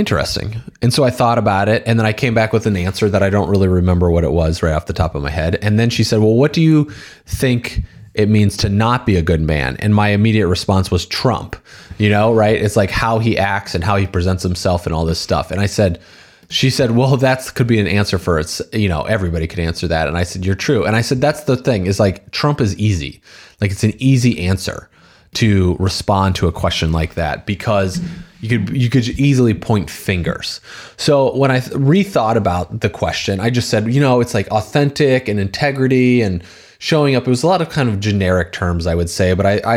Interesting. 0.00 0.56
And 0.80 0.94
so 0.94 1.04
I 1.04 1.10
thought 1.10 1.36
about 1.36 1.68
it 1.68 1.82
and 1.84 1.98
then 1.98 2.06
I 2.06 2.14
came 2.14 2.32
back 2.32 2.54
with 2.54 2.64
an 2.64 2.74
answer 2.74 3.10
that 3.10 3.22
I 3.22 3.28
don't 3.28 3.50
really 3.50 3.68
remember 3.68 4.10
what 4.10 4.24
it 4.24 4.32
was 4.32 4.62
right 4.62 4.72
off 4.72 4.86
the 4.86 4.94
top 4.94 5.14
of 5.14 5.22
my 5.22 5.28
head. 5.28 5.58
And 5.60 5.78
then 5.78 5.90
she 5.90 6.04
said, 6.04 6.20
Well, 6.20 6.36
what 6.36 6.54
do 6.54 6.62
you 6.62 6.90
think 7.26 7.82
it 8.14 8.30
means 8.30 8.56
to 8.56 8.70
not 8.70 9.04
be 9.04 9.16
a 9.16 9.22
good 9.22 9.42
man? 9.42 9.76
And 9.80 9.94
my 9.94 10.08
immediate 10.08 10.46
response 10.46 10.90
was 10.90 11.04
Trump, 11.04 11.54
you 11.98 12.08
know, 12.08 12.32
right? 12.32 12.56
It's 12.56 12.76
like 12.76 12.90
how 12.90 13.18
he 13.18 13.36
acts 13.36 13.74
and 13.74 13.84
how 13.84 13.96
he 13.96 14.06
presents 14.06 14.42
himself 14.42 14.86
and 14.86 14.94
all 14.94 15.04
this 15.04 15.20
stuff. 15.20 15.50
And 15.50 15.60
I 15.60 15.66
said, 15.66 16.00
she 16.48 16.70
said, 16.70 16.92
"Well, 16.92 17.18
that 17.18 17.52
could 17.54 17.66
be 17.66 17.78
an 17.78 17.86
answer 17.86 18.18
for 18.18 18.38
it's, 18.38 18.62
you 18.72 18.88
know, 18.88 19.02
everybody 19.02 19.46
could 19.46 19.60
answer 19.60 19.86
that." 19.86 20.08
And 20.08 20.16
I 20.16 20.22
said, 20.22 20.46
"You're 20.46 20.54
true." 20.54 20.86
And 20.86 20.96
I 20.96 21.02
said, 21.02 21.20
"That's 21.20 21.44
the 21.44 21.58
thing 21.58 21.84
is 21.84 22.00
like 22.00 22.30
Trump 22.30 22.62
is 22.62 22.74
easy. 22.78 23.20
Like 23.60 23.70
it's 23.70 23.84
an 23.84 23.92
easy 23.98 24.46
answer 24.46 24.88
to 25.34 25.76
respond 25.78 26.36
to 26.36 26.48
a 26.48 26.52
question 26.52 26.90
like 26.90 27.16
that 27.16 27.44
because 27.44 28.00
you 28.40 28.48
could 28.48 28.76
you 28.76 28.88
could 28.88 29.08
easily 29.08 29.54
point 29.54 29.90
fingers. 29.90 30.60
So 30.96 31.36
when 31.36 31.50
I 31.50 31.60
rethought 31.60 32.36
about 32.36 32.80
the 32.80 32.90
question, 32.90 33.40
I 33.40 33.50
just 33.50 33.68
said, 33.68 33.92
you 33.92 34.00
know, 34.00 34.20
it's 34.20 34.34
like 34.34 34.48
authentic 34.48 35.28
and 35.28 35.38
integrity 35.38 36.22
and 36.22 36.42
showing 36.78 37.14
up. 37.14 37.26
It 37.26 37.30
was 37.30 37.42
a 37.42 37.46
lot 37.46 37.60
of 37.60 37.68
kind 37.68 37.88
of 37.88 38.00
generic 38.00 38.52
terms, 38.52 38.86
I 38.86 38.94
would 38.94 39.10
say, 39.10 39.34
but 39.34 39.46
I, 39.46 39.60
I 39.64 39.76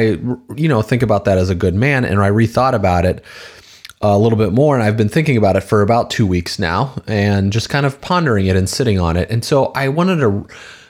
you 0.55 0.67
know, 0.67 0.81
think 0.81 1.03
about 1.03 1.25
that 1.25 1.37
as 1.37 1.49
a 1.49 1.55
good 1.55 1.75
man, 1.75 2.05
and 2.05 2.19
I 2.19 2.29
rethought 2.29 2.73
about 2.73 3.05
it 3.05 3.23
a 4.01 4.17
little 4.17 4.37
bit 4.37 4.51
more, 4.51 4.75
and 4.75 4.83
I've 4.83 4.97
been 4.97 5.09
thinking 5.09 5.37
about 5.37 5.55
it 5.55 5.61
for 5.61 5.81
about 5.81 6.09
two 6.09 6.25
weeks 6.25 6.59
now, 6.59 6.95
and 7.05 7.51
just 7.51 7.69
kind 7.69 7.85
of 7.85 7.99
pondering 8.01 8.47
it 8.47 8.55
and 8.55 8.69
sitting 8.69 8.99
on 8.99 9.17
it. 9.17 9.29
And 9.29 9.43
so 9.43 9.67
I 9.75 9.89
wanted 9.89 10.17
to 10.17 10.47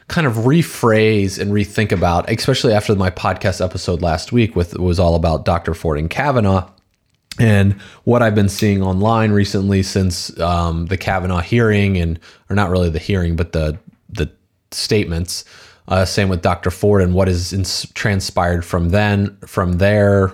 kind 0.08 0.28
of 0.28 0.34
rephrase 0.34 1.40
and 1.40 1.52
rethink 1.52 1.92
about, 1.92 2.30
especially 2.30 2.74
after 2.74 2.94
my 2.96 3.10
podcast 3.10 3.64
episode 3.64 4.02
last 4.02 4.32
week 4.32 4.56
with 4.56 4.78
was 4.78 5.00
all 5.00 5.16
about 5.16 5.46
Dr. 5.46 5.74
Ford 5.74 5.98
and 5.98 6.10
Kavanaugh 6.10 6.70
and 7.40 7.74
what 8.04 8.22
I've 8.22 8.36
been 8.36 8.50
seeing 8.50 8.84
online 8.84 9.32
recently 9.32 9.84
since 9.84 10.38
um, 10.40 10.86
the 10.88 10.98
Kavanaugh 10.98 11.42
hearing, 11.42 11.98
and 11.98 12.20
or 12.50 12.56
not 12.56 12.70
really 12.70 12.90
the 12.90 13.00
hearing, 13.00 13.36
but 13.36 13.54
the 13.54 13.78
the 14.10 14.32
statements. 14.72 15.46
Uh, 15.88 16.06
same 16.06 16.30
with 16.30 16.42
Dr. 16.42 16.72
Ford 16.72 17.02
and 17.02 17.14
what 17.14 17.28
ins- 17.28 17.92
transpired 17.94 18.64
from 18.64 18.90
then, 18.90 19.36
from 19.46 19.74
there, 19.80 20.34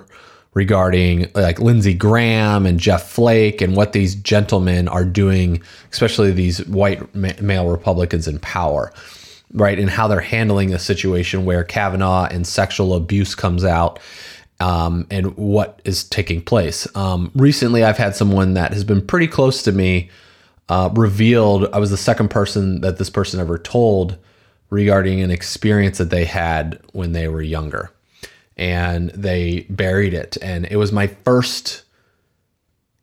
regarding 0.54 1.32
like 1.34 1.60
Lindsey 1.60 1.94
Graham 1.94 2.66
and 2.66 2.80
Jeff 2.80 3.10
Flake 3.10 3.62
and 3.62 3.76
what 3.76 3.94
these 3.94 4.14
gentlemen 4.16 4.88
are 4.88 5.06
doing, 5.06 5.62
especially 5.92 6.32
these 6.32 6.66
white 6.68 7.16
ma- 7.16 7.32
male 7.42 7.68
Republicans 7.70 8.28
in 8.28 8.40
power, 8.40 8.92
right? 9.54 9.80
And 9.80 9.90
how 9.90 10.08
they're 10.08 10.20
handling 10.20 10.74
a 10.74 10.80
situation 10.80 11.46
where 11.46 11.64
Kavanaugh 11.64 12.26
and 12.26 12.46
sexual 12.46 12.94
abuse 12.94 13.36
comes 13.36 13.64
out 13.64 14.00
um, 14.60 15.08
and 15.10 15.38
what 15.38 15.82
is 15.86 16.04
taking 16.04 16.42
place. 16.42 16.88
Um, 16.96 17.32
recently, 17.36 17.84
I've 17.84 17.98
had 17.98 18.16
someone 18.16 18.54
that 18.56 18.74
has 18.74 18.84
been 18.84 19.06
pretty 19.06 19.28
close 19.28 19.64
to 19.64 19.72
me 19.72 20.10
uh, 20.68 20.90
revealed. 20.94 21.68
I 21.74 21.80
was 21.80 21.90
the 21.90 21.98
second 21.98 22.30
person 22.30 22.82
that 22.82 22.98
this 22.98 23.10
person 23.10 23.40
ever 23.40 23.58
told 23.58 24.18
regarding 24.70 25.22
an 25.22 25.32
experience 25.32 25.98
that 25.98 26.10
they 26.10 26.26
had 26.26 26.80
when 26.92 27.14
they 27.14 27.28
were 27.28 27.42
younger, 27.42 27.92
and 28.58 29.10
they 29.12 29.66
buried 29.70 30.14
it. 30.14 30.38
And 30.42 30.66
it 30.66 30.76
was 30.76 30.92
my 30.92 31.08
first 31.08 31.84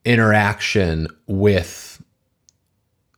interaction 0.04 1.08
with 1.26 2.02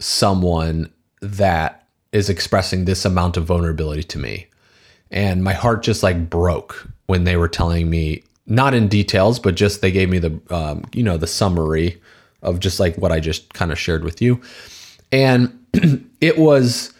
someone 0.00 0.90
that 1.20 1.86
is 2.12 2.30
expressing 2.30 2.84
this 2.84 3.04
amount 3.04 3.36
of 3.36 3.44
vulnerability 3.44 4.02
to 4.02 4.18
me. 4.18 4.46
And 5.10 5.42
my 5.42 5.52
heart 5.52 5.82
just 5.82 6.02
like 6.02 6.30
broke 6.30 6.88
when 7.06 7.24
they 7.24 7.36
were 7.36 7.48
telling 7.48 7.90
me 7.90 8.22
not 8.48 8.74
in 8.74 8.88
details, 8.88 9.38
but 9.38 9.54
just 9.54 9.80
they 9.80 9.90
gave 9.90 10.08
me 10.08 10.18
the 10.18 10.40
um, 10.50 10.84
you 10.92 11.02
know 11.02 11.16
the 11.16 11.26
summary 11.26 12.00
of 12.42 12.60
just 12.60 12.80
like 12.80 12.96
what 12.96 13.12
I 13.12 13.20
just 13.20 13.52
kind 13.54 13.70
of 13.70 13.78
shared 13.78 14.04
with 14.04 14.20
you, 14.20 14.40
and 15.12 15.66
it 16.20 16.38
was 16.38 16.92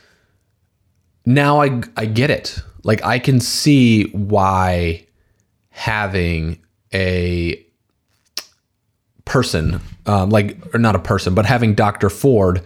now 1.27 1.61
I 1.61 1.83
I 1.97 2.07
get 2.07 2.31
it. 2.31 2.59
Like 2.85 3.03
I 3.05 3.19
can 3.19 3.41
see 3.41 4.05
why 4.11 5.07
having 5.71 6.59
a 6.93 7.65
person 9.25 9.81
um, 10.07 10.31
like 10.31 10.59
or 10.75 10.79
not 10.79 10.97
a 10.97 11.01
person, 11.01 11.35
but 11.35 11.47
having 11.47 11.75
Dr. 11.75 12.11
Ford 12.11 12.63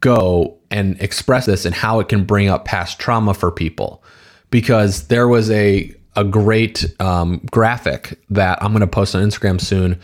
go 0.00 0.56
and 0.70 1.00
express 1.00 1.46
this 1.46 1.64
and 1.64 1.74
how 1.74 1.98
it 1.98 2.08
can 2.08 2.24
bring 2.24 2.48
up 2.48 2.64
past 2.66 2.98
trauma 2.98 3.32
for 3.32 3.50
people 3.50 4.04
because 4.50 5.08
there 5.08 5.26
was 5.26 5.50
a 5.50 5.94
a 6.16 6.24
great 6.24 6.86
um, 7.00 7.40
graphic 7.50 8.18
that 8.30 8.62
I'm 8.62 8.72
going 8.72 8.80
to 8.80 8.86
post 8.86 9.14
on 9.14 9.22
Instagram 9.22 9.60
soon. 9.60 10.00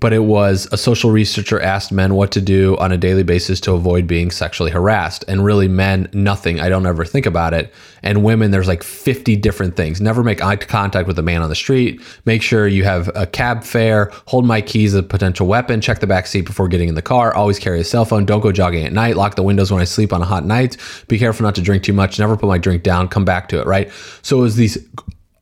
But 0.00 0.12
it 0.12 0.24
was 0.24 0.66
a 0.72 0.76
social 0.76 1.12
researcher 1.12 1.60
asked 1.60 1.92
men 1.92 2.14
what 2.14 2.32
to 2.32 2.40
do 2.40 2.76
on 2.78 2.90
a 2.90 2.96
daily 2.96 3.22
basis 3.22 3.60
to 3.60 3.74
avoid 3.74 4.08
being 4.08 4.32
sexually 4.32 4.72
harassed. 4.72 5.24
And 5.28 5.44
really, 5.44 5.68
men, 5.68 6.08
nothing. 6.12 6.58
I 6.58 6.68
don't 6.68 6.84
ever 6.84 7.04
think 7.04 7.26
about 7.26 7.54
it. 7.54 7.72
And 8.02 8.24
women, 8.24 8.50
there's 8.50 8.66
like 8.66 8.82
50 8.82 9.36
different 9.36 9.76
things. 9.76 10.00
Never 10.00 10.24
make 10.24 10.42
eye 10.42 10.56
contact 10.56 11.06
with 11.06 11.16
a 11.20 11.22
man 11.22 11.42
on 11.42 11.48
the 11.48 11.54
street. 11.54 12.00
Make 12.24 12.42
sure 12.42 12.66
you 12.66 12.82
have 12.82 13.08
a 13.14 13.24
cab 13.24 13.62
fare. 13.62 14.10
Hold 14.26 14.46
my 14.46 14.60
keys, 14.60 14.94
a 14.94 15.02
potential 15.02 15.46
weapon. 15.46 15.80
Check 15.80 16.00
the 16.00 16.08
back 16.08 16.26
seat 16.26 16.44
before 16.44 16.66
getting 16.66 16.88
in 16.88 16.96
the 16.96 17.02
car. 17.02 17.32
Always 17.32 17.60
carry 17.60 17.78
a 17.78 17.84
cell 17.84 18.04
phone. 18.04 18.24
Don't 18.24 18.40
go 18.40 18.50
jogging 18.50 18.84
at 18.84 18.92
night. 18.92 19.16
Lock 19.16 19.36
the 19.36 19.44
windows 19.44 19.70
when 19.70 19.80
I 19.80 19.84
sleep 19.84 20.12
on 20.12 20.20
a 20.20 20.26
hot 20.26 20.44
night. 20.44 20.76
Be 21.06 21.20
careful 21.20 21.44
not 21.44 21.54
to 21.54 21.62
drink 21.62 21.84
too 21.84 21.92
much. 21.92 22.18
Never 22.18 22.36
put 22.36 22.48
my 22.48 22.58
drink 22.58 22.82
down. 22.82 23.06
Come 23.06 23.24
back 23.24 23.48
to 23.50 23.60
it, 23.60 23.66
right? 23.66 23.92
So 24.22 24.38
it 24.38 24.42
was 24.42 24.56
these 24.56 24.76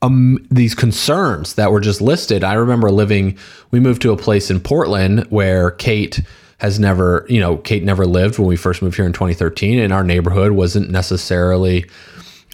um, 0.02 0.44
these 0.50 0.75
concerns 0.75 1.54
that 1.54 1.71
were 1.71 1.80
just 1.80 2.00
listed. 2.00 2.44
I 2.44 2.54
remember 2.54 2.90
living, 2.90 3.38
we 3.71 3.80
moved 3.80 4.02
to 4.02 4.12
a 4.12 4.16
place 4.16 4.50
in 4.50 4.61
Portland 4.61 5.26
where 5.30 5.71
Kate 5.71 6.21
has 6.59 6.78
never, 6.78 7.25
you 7.28 7.40
know, 7.40 7.56
Kate 7.56 7.85
never 7.85 8.04
lived 8.04 8.38
when 8.38 8.49
we 8.49 8.56
first 8.56 8.82
moved 8.82 8.97
here 8.97 9.06
in 9.06 9.12
2013, 9.12 9.78
and 9.78 9.92
our 9.92 10.04
neighborhood 10.04 10.52
wasn't 10.52 10.90
necessarily, 10.90 11.87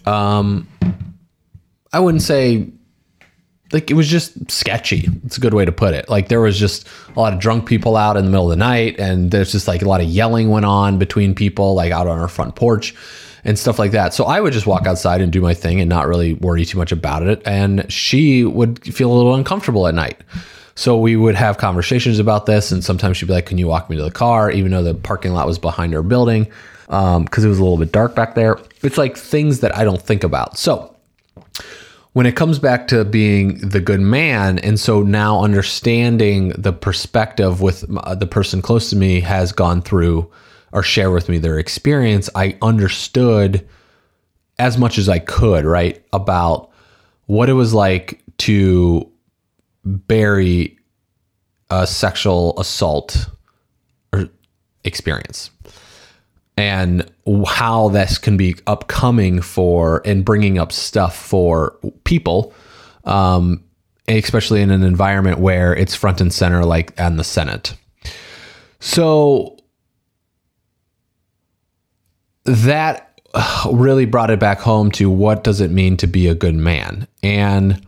um, 0.06 0.68
I 1.92 2.00
wouldn't 2.00 2.22
say 2.22 2.68
like 3.72 3.90
it 3.90 3.94
was 3.94 4.08
just 4.08 4.50
sketchy. 4.50 5.08
It's 5.24 5.36
a 5.36 5.40
good 5.40 5.52
way 5.52 5.66
to 5.66 5.72
put 5.72 5.92
it. 5.92 6.08
Like 6.08 6.28
there 6.28 6.40
was 6.40 6.58
just 6.58 6.88
a 7.14 7.20
lot 7.20 7.34
of 7.34 7.38
drunk 7.38 7.66
people 7.66 7.96
out 7.96 8.16
in 8.16 8.24
the 8.24 8.30
middle 8.30 8.50
of 8.50 8.50
the 8.50 8.64
night, 8.64 8.98
and 8.98 9.30
there's 9.30 9.52
just 9.52 9.68
like 9.68 9.82
a 9.82 9.88
lot 9.88 10.00
of 10.00 10.06
yelling 10.06 10.48
went 10.50 10.64
on 10.64 10.98
between 10.98 11.34
people, 11.34 11.74
like 11.74 11.92
out 11.92 12.06
on 12.06 12.18
our 12.18 12.28
front 12.28 12.56
porch 12.56 12.94
and 13.44 13.58
stuff 13.58 13.78
like 13.78 13.92
that. 13.92 14.14
So 14.14 14.24
I 14.24 14.40
would 14.40 14.52
just 14.52 14.66
walk 14.66 14.86
outside 14.86 15.20
and 15.20 15.32
do 15.32 15.40
my 15.40 15.54
thing 15.54 15.80
and 15.80 15.88
not 15.88 16.06
really 16.06 16.34
worry 16.34 16.64
too 16.64 16.78
much 16.78 16.92
about 16.92 17.26
it. 17.26 17.42
And 17.44 17.90
she 17.92 18.44
would 18.44 18.82
feel 18.94 19.12
a 19.12 19.16
little 19.16 19.34
uncomfortable 19.34 19.86
at 19.86 19.94
night. 19.94 20.20
So 20.74 20.96
we 20.96 21.16
would 21.16 21.34
have 21.34 21.58
conversations 21.58 22.20
about 22.20 22.46
this, 22.46 22.70
and 22.70 22.84
sometimes 22.84 23.16
she'd 23.16 23.26
be 23.26 23.32
like, 23.32 23.46
"Can 23.46 23.58
you 23.58 23.66
walk 23.66 23.90
me 23.90 23.96
to 23.96 24.02
the 24.02 24.12
car?" 24.12 24.48
Even 24.48 24.70
though 24.70 24.84
the 24.84 24.94
parking 24.94 25.32
lot 25.32 25.44
was 25.44 25.58
behind 25.58 25.92
our 25.92 26.04
building, 26.04 26.44
because 26.86 27.16
um, 27.16 27.26
it 27.26 27.48
was 27.48 27.58
a 27.58 27.62
little 27.62 27.78
bit 27.78 27.90
dark 27.90 28.14
back 28.14 28.36
there. 28.36 28.58
It's 28.82 28.96
like 28.96 29.16
things 29.16 29.58
that 29.58 29.76
I 29.76 29.82
don't 29.82 30.00
think 30.00 30.22
about. 30.22 30.56
So 30.56 30.94
when 32.12 32.26
it 32.26 32.36
comes 32.36 32.58
back 32.58 32.88
to 32.88 33.04
being 33.04 33.58
the 33.58 33.80
good 33.80 34.00
man, 34.00 34.58
and 34.60 34.78
so 34.78 35.02
now 35.02 35.42
understanding 35.42 36.50
the 36.50 36.72
perspective 36.72 37.60
with 37.60 37.84
uh, 37.98 38.14
the 38.14 38.26
person 38.26 38.62
close 38.62 38.88
to 38.90 38.96
me 38.96 39.20
has 39.20 39.52
gone 39.52 39.82
through 39.82 40.30
or 40.72 40.82
share 40.82 41.10
with 41.10 41.28
me 41.28 41.38
their 41.38 41.58
experience, 41.58 42.28
I 42.34 42.56
understood 42.62 43.66
as 44.58 44.76
much 44.76 44.98
as 44.98 45.08
I 45.08 45.18
could, 45.18 45.64
right, 45.64 46.04
about 46.12 46.70
what 47.26 47.48
it 47.48 47.54
was 47.54 47.74
like 47.74 48.22
to 48.38 49.10
bury 49.84 50.78
a 51.70 51.86
sexual 51.86 52.58
assault 52.58 53.28
experience 54.84 55.50
and 56.56 57.10
how 57.46 57.88
this 57.90 58.18
can 58.18 58.36
be 58.36 58.56
upcoming 58.66 59.40
for 59.40 60.02
and 60.04 60.24
bringing 60.24 60.58
up 60.58 60.72
stuff 60.72 61.16
for 61.16 61.78
people 62.04 62.54
um, 63.04 63.64
especially 64.06 64.62
in 64.62 64.70
an 64.70 64.82
environment 64.82 65.38
where 65.38 65.74
it's 65.74 65.94
front 65.94 66.20
and 66.20 66.32
center 66.32 66.64
like 66.64 66.98
in 66.98 67.16
the 67.16 67.24
senate. 67.24 67.74
So 68.80 69.57
that 72.48 73.20
uh, 73.34 73.68
really 73.72 74.06
brought 74.06 74.30
it 74.30 74.40
back 74.40 74.58
home 74.58 74.90
to 74.92 75.10
what 75.10 75.44
does 75.44 75.60
it 75.60 75.70
mean 75.70 75.96
to 75.98 76.06
be 76.06 76.26
a 76.26 76.34
good 76.34 76.54
man? 76.54 77.06
And 77.22 77.86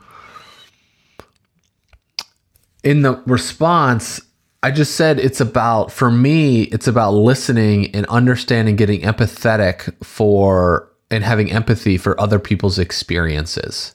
in 2.85 3.02
the 3.02 3.23
response, 3.26 4.21
I 4.62 4.71
just 4.71 4.95
said 4.95 5.19
it's 5.19 5.40
about, 5.40 5.90
for 5.90 6.11
me, 6.11 6.64
it's 6.64 6.87
about 6.87 7.12
listening 7.12 7.95
and 7.95 8.05
understanding, 8.07 8.76
getting 8.76 9.00
empathetic 9.00 9.93
for 10.05 10.90
and 11.11 11.25
having 11.25 11.50
empathy 11.50 11.97
for 11.97 12.21
other 12.21 12.38
people's 12.38 12.79
experiences. 12.79 13.95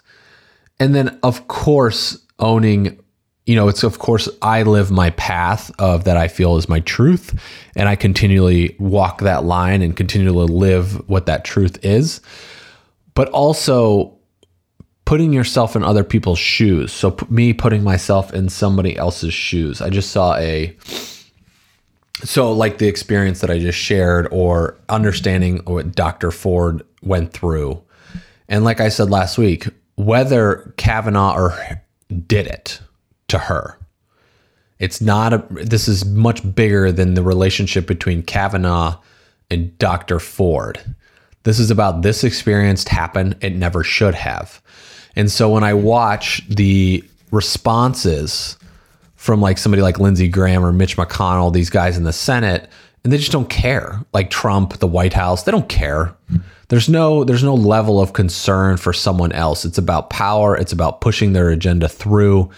And 0.80 0.94
then, 0.94 1.18
of 1.24 1.48
course, 1.48 2.18
owning 2.40 3.00
you 3.46 3.56
know, 3.56 3.68
it's 3.68 3.84
of 3.84 4.00
course 4.00 4.28
I 4.42 4.64
live 4.64 4.90
my 4.92 5.12
path 5.12 5.72
of 5.80 6.04
that 6.06 6.18
I 6.18 6.28
feel 6.28 6.58
is 6.58 6.68
my 6.68 6.80
truth, 6.82 7.40
and 7.76 7.88
I 7.88 7.96
continually 7.96 8.76
walk 8.80 9.22
that 9.22 9.44
line 9.44 9.82
and 9.82 9.96
continually 9.96 10.52
live 10.52 11.08
what 11.08 11.28
that 11.28 11.46
truth 11.46 11.84
is. 11.84 12.22
But 13.14 13.30
also 13.30 14.16
putting 15.06 15.32
yourself 15.32 15.76
in 15.76 15.84
other 15.84 16.04
people's 16.04 16.40
shoes. 16.40 16.92
So 16.92 17.12
p- 17.12 17.28
me 17.30 17.54
putting 17.54 17.84
myself 17.84 18.34
in 18.34 18.50
somebody 18.50 18.98
else's 18.98 19.34
shoes. 19.34 19.80
I 19.80 19.90
just 19.90 20.12
saw 20.12 20.36
a 20.36 20.76
so 22.24 22.52
like 22.52 22.80
the 22.80 22.88
experience 22.88 23.42
that 23.42 23.52
I 23.52 23.60
just 23.60 23.78
shared 23.78 24.28
or 24.32 24.78
understanding 24.90 25.62
what 25.66 25.96
Dr. 25.96 26.32
Ford 26.32 26.84
went 27.04 27.34
through. 27.34 27.82
And 28.50 28.64
like 28.64 28.80
I 28.80 28.90
said 28.90 29.10
last 29.10 29.38
week, 29.38 29.68
whether 29.96 30.74
Kavanaugh 30.78 31.36
or 31.36 31.84
did 32.28 32.48
it, 32.48 32.80
to 33.28 33.38
her. 33.38 33.78
It's 34.80 35.02
not 35.02 35.34
a, 35.34 35.46
this 35.50 35.88
is 35.88 36.06
much 36.06 36.56
bigger 36.56 36.92
than 36.92 37.14
the 37.14 37.24
relationship 37.24 37.88
between 37.88 38.24
Kavanaugh 38.24 39.00
and 39.50 39.78
Dr. 39.78 40.20
Ford. 40.20 40.80
This 41.44 41.60
is 41.60 41.72
about 41.72 42.02
this 42.02 42.24
experience 42.24 42.88
happened. 42.88 43.38
It 43.42 43.56
never 43.56 43.84
should 43.84 44.16
have. 44.16 44.62
And 45.16 45.32
so 45.32 45.50
when 45.50 45.64
I 45.64 45.74
watch 45.74 46.46
the 46.50 47.04
responses 47.32 48.58
from 49.16 49.42
like 49.42 49.58
somebody 49.58 49.82
like 49.82 50.00
Lindsey 50.00 50.28
Graham 50.28 50.66
or 50.66 50.74
Mitch 50.74 50.98
McConnell, 50.98 51.54
these 51.54 51.70
guys 51.70 51.98
in 51.98 52.04
the 52.04 52.14
Senate, 52.14 52.70
and 53.06 53.14
they 53.14 53.18
just 53.18 53.32
don't 53.32 53.52
care. 53.52 54.04
Like 54.14 54.32
Trump, 54.32 54.80
the 54.80 54.88
White 54.88 55.14
House, 55.14 55.44
they 55.44 55.52
don't 55.52 55.70
care. 55.70 56.16
There's 56.70 56.90
no 56.90 57.24
there's 57.24 57.44
no 57.44 57.54
level 57.54 58.02
of 58.02 58.14
concern 58.14 58.78
for 58.78 58.94
someone 58.94 59.32
else. 59.32 59.64
It's 59.64 59.78
about 59.78 60.10
power, 60.10 60.58
it's 60.58 60.74
about 60.74 61.02
pushing 61.02 61.34
their 61.34 61.50
agenda 61.50 61.88
through. 61.88 62.50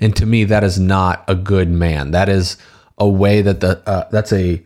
And 0.00 0.14
to 0.16 0.26
me 0.26 0.42
that 0.42 0.64
is 0.64 0.80
not 0.80 1.24
a 1.28 1.36
good 1.36 1.70
man. 1.70 2.10
That 2.10 2.28
is 2.28 2.56
a 2.98 3.08
way 3.08 3.42
that 3.42 3.60
the 3.60 3.80
uh, 3.88 4.08
that's 4.10 4.32
a 4.32 4.60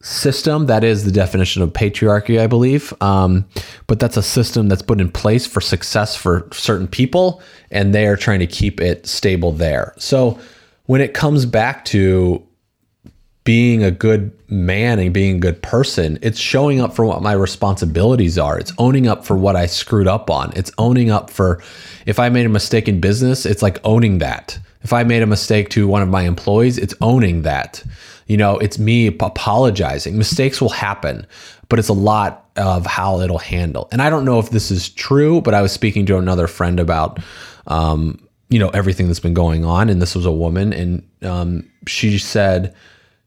system 0.00 0.66
that 0.66 0.84
is 0.84 1.04
the 1.04 1.10
definition 1.10 1.60
of 1.60 1.70
patriarchy 1.72 2.40
i 2.40 2.46
believe 2.46 2.94
um, 3.02 3.44
but 3.88 3.98
that's 3.98 4.16
a 4.16 4.22
system 4.22 4.68
that's 4.68 4.80
put 4.80 5.00
in 5.00 5.10
place 5.10 5.44
for 5.44 5.60
success 5.60 6.14
for 6.14 6.48
certain 6.52 6.86
people 6.86 7.42
and 7.72 7.92
they 7.92 8.06
are 8.06 8.16
trying 8.16 8.38
to 8.38 8.46
keep 8.46 8.80
it 8.80 9.04
stable 9.08 9.50
there 9.50 9.92
so 9.98 10.38
when 10.86 11.00
it 11.00 11.14
comes 11.14 11.44
back 11.44 11.84
to 11.84 12.46
being 13.48 13.82
a 13.82 13.90
good 13.90 14.30
man 14.50 14.98
and 14.98 15.14
being 15.14 15.36
a 15.36 15.38
good 15.38 15.62
person 15.62 16.18
it's 16.20 16.38
showing 16.38 16.82
up 16.82 16.94
for 16.94 17.06
what 17.06 17.22
my 17.22 17.32
responsibilities 17.32 18.36
are 18.36 18.58
it's 18.58 18.74
owning 18.76 19.08
up 19.08 19.24
for 19.24 19.38
what 19.38 19.56
i 19.56 19.64
screwed 19.64 20.06
up 20.06 20.28
on 20.28 20.52
it's 20.54 20.70
owning 20.76 21.10
up 21.10 21.30
for 21.30 21.62
if 22.04 22.18
i 22.18 22.28
made 22.28 22.44
a 22.44 22.50
mistake 22.50 22.88
in 22.88 23.00
business 23.00 23.46
it's 23.46 23.62
like 23.62 23.78
owning 23.84 24.18
that 24.18 24.58
if 24.82 24.92
i 24.92 25.02
made 25.02 25.22
a 25.22 25.26
mistake 25.26 25.70
to 25.70 25.88
one 25.88 26.02
of 26.02 26.10
my 26.10 26.24
employees 26.24 26.76
it's 26.76 26.94
owning 27.00 27.40
that 27.40 27.82
you 28.28 28.36
know, 28.36 28.58
it's 28.58 28.78
me 28.78 29.06
apologizing. 29.06 30.18
Mistakes 30.18 30.60
will 30.60 30.68
happen, 30.68 31.26
but 31.70 31.78
it's 31.78 31.88
a 31.88 31.94
lot 31.94 32.50
of 32.56 32.84
how 32.84 33.20
it'll 33.20 33.38
handle. 33.38 33.88
And 33.90 34.02
I 34.02 34.10
don't 34.10 34.26
know 34.26 34.38
if 34.38 34.50
this 34.50 34.70
is 34.70 34.90
true, 34.90 35.40
but 35.40 35.54
I 35.54 35.62
was 35.62 35.72
speaking 35.72 36.04
to 36.06 36.18
another 36.18 36.46
friend 36.46 36.78
about, 36.78 37.20
um, 37.68 38.20
you 38.50 38.58
know, 38.58 38.68
everything 38.68 39.06
that's 39.06 39.18
been 39.18 39.32
going 39.32 39.64
on. 39.64 39.88
And 39.88 40.00
this 40.00 40.14
was 40.14 40.26
a 40.26 40.30
woman, 40.30 40.74
and 40.74 41.08
um, 41.22 41.70
she 41.86 42.18
said, 42.18 42.74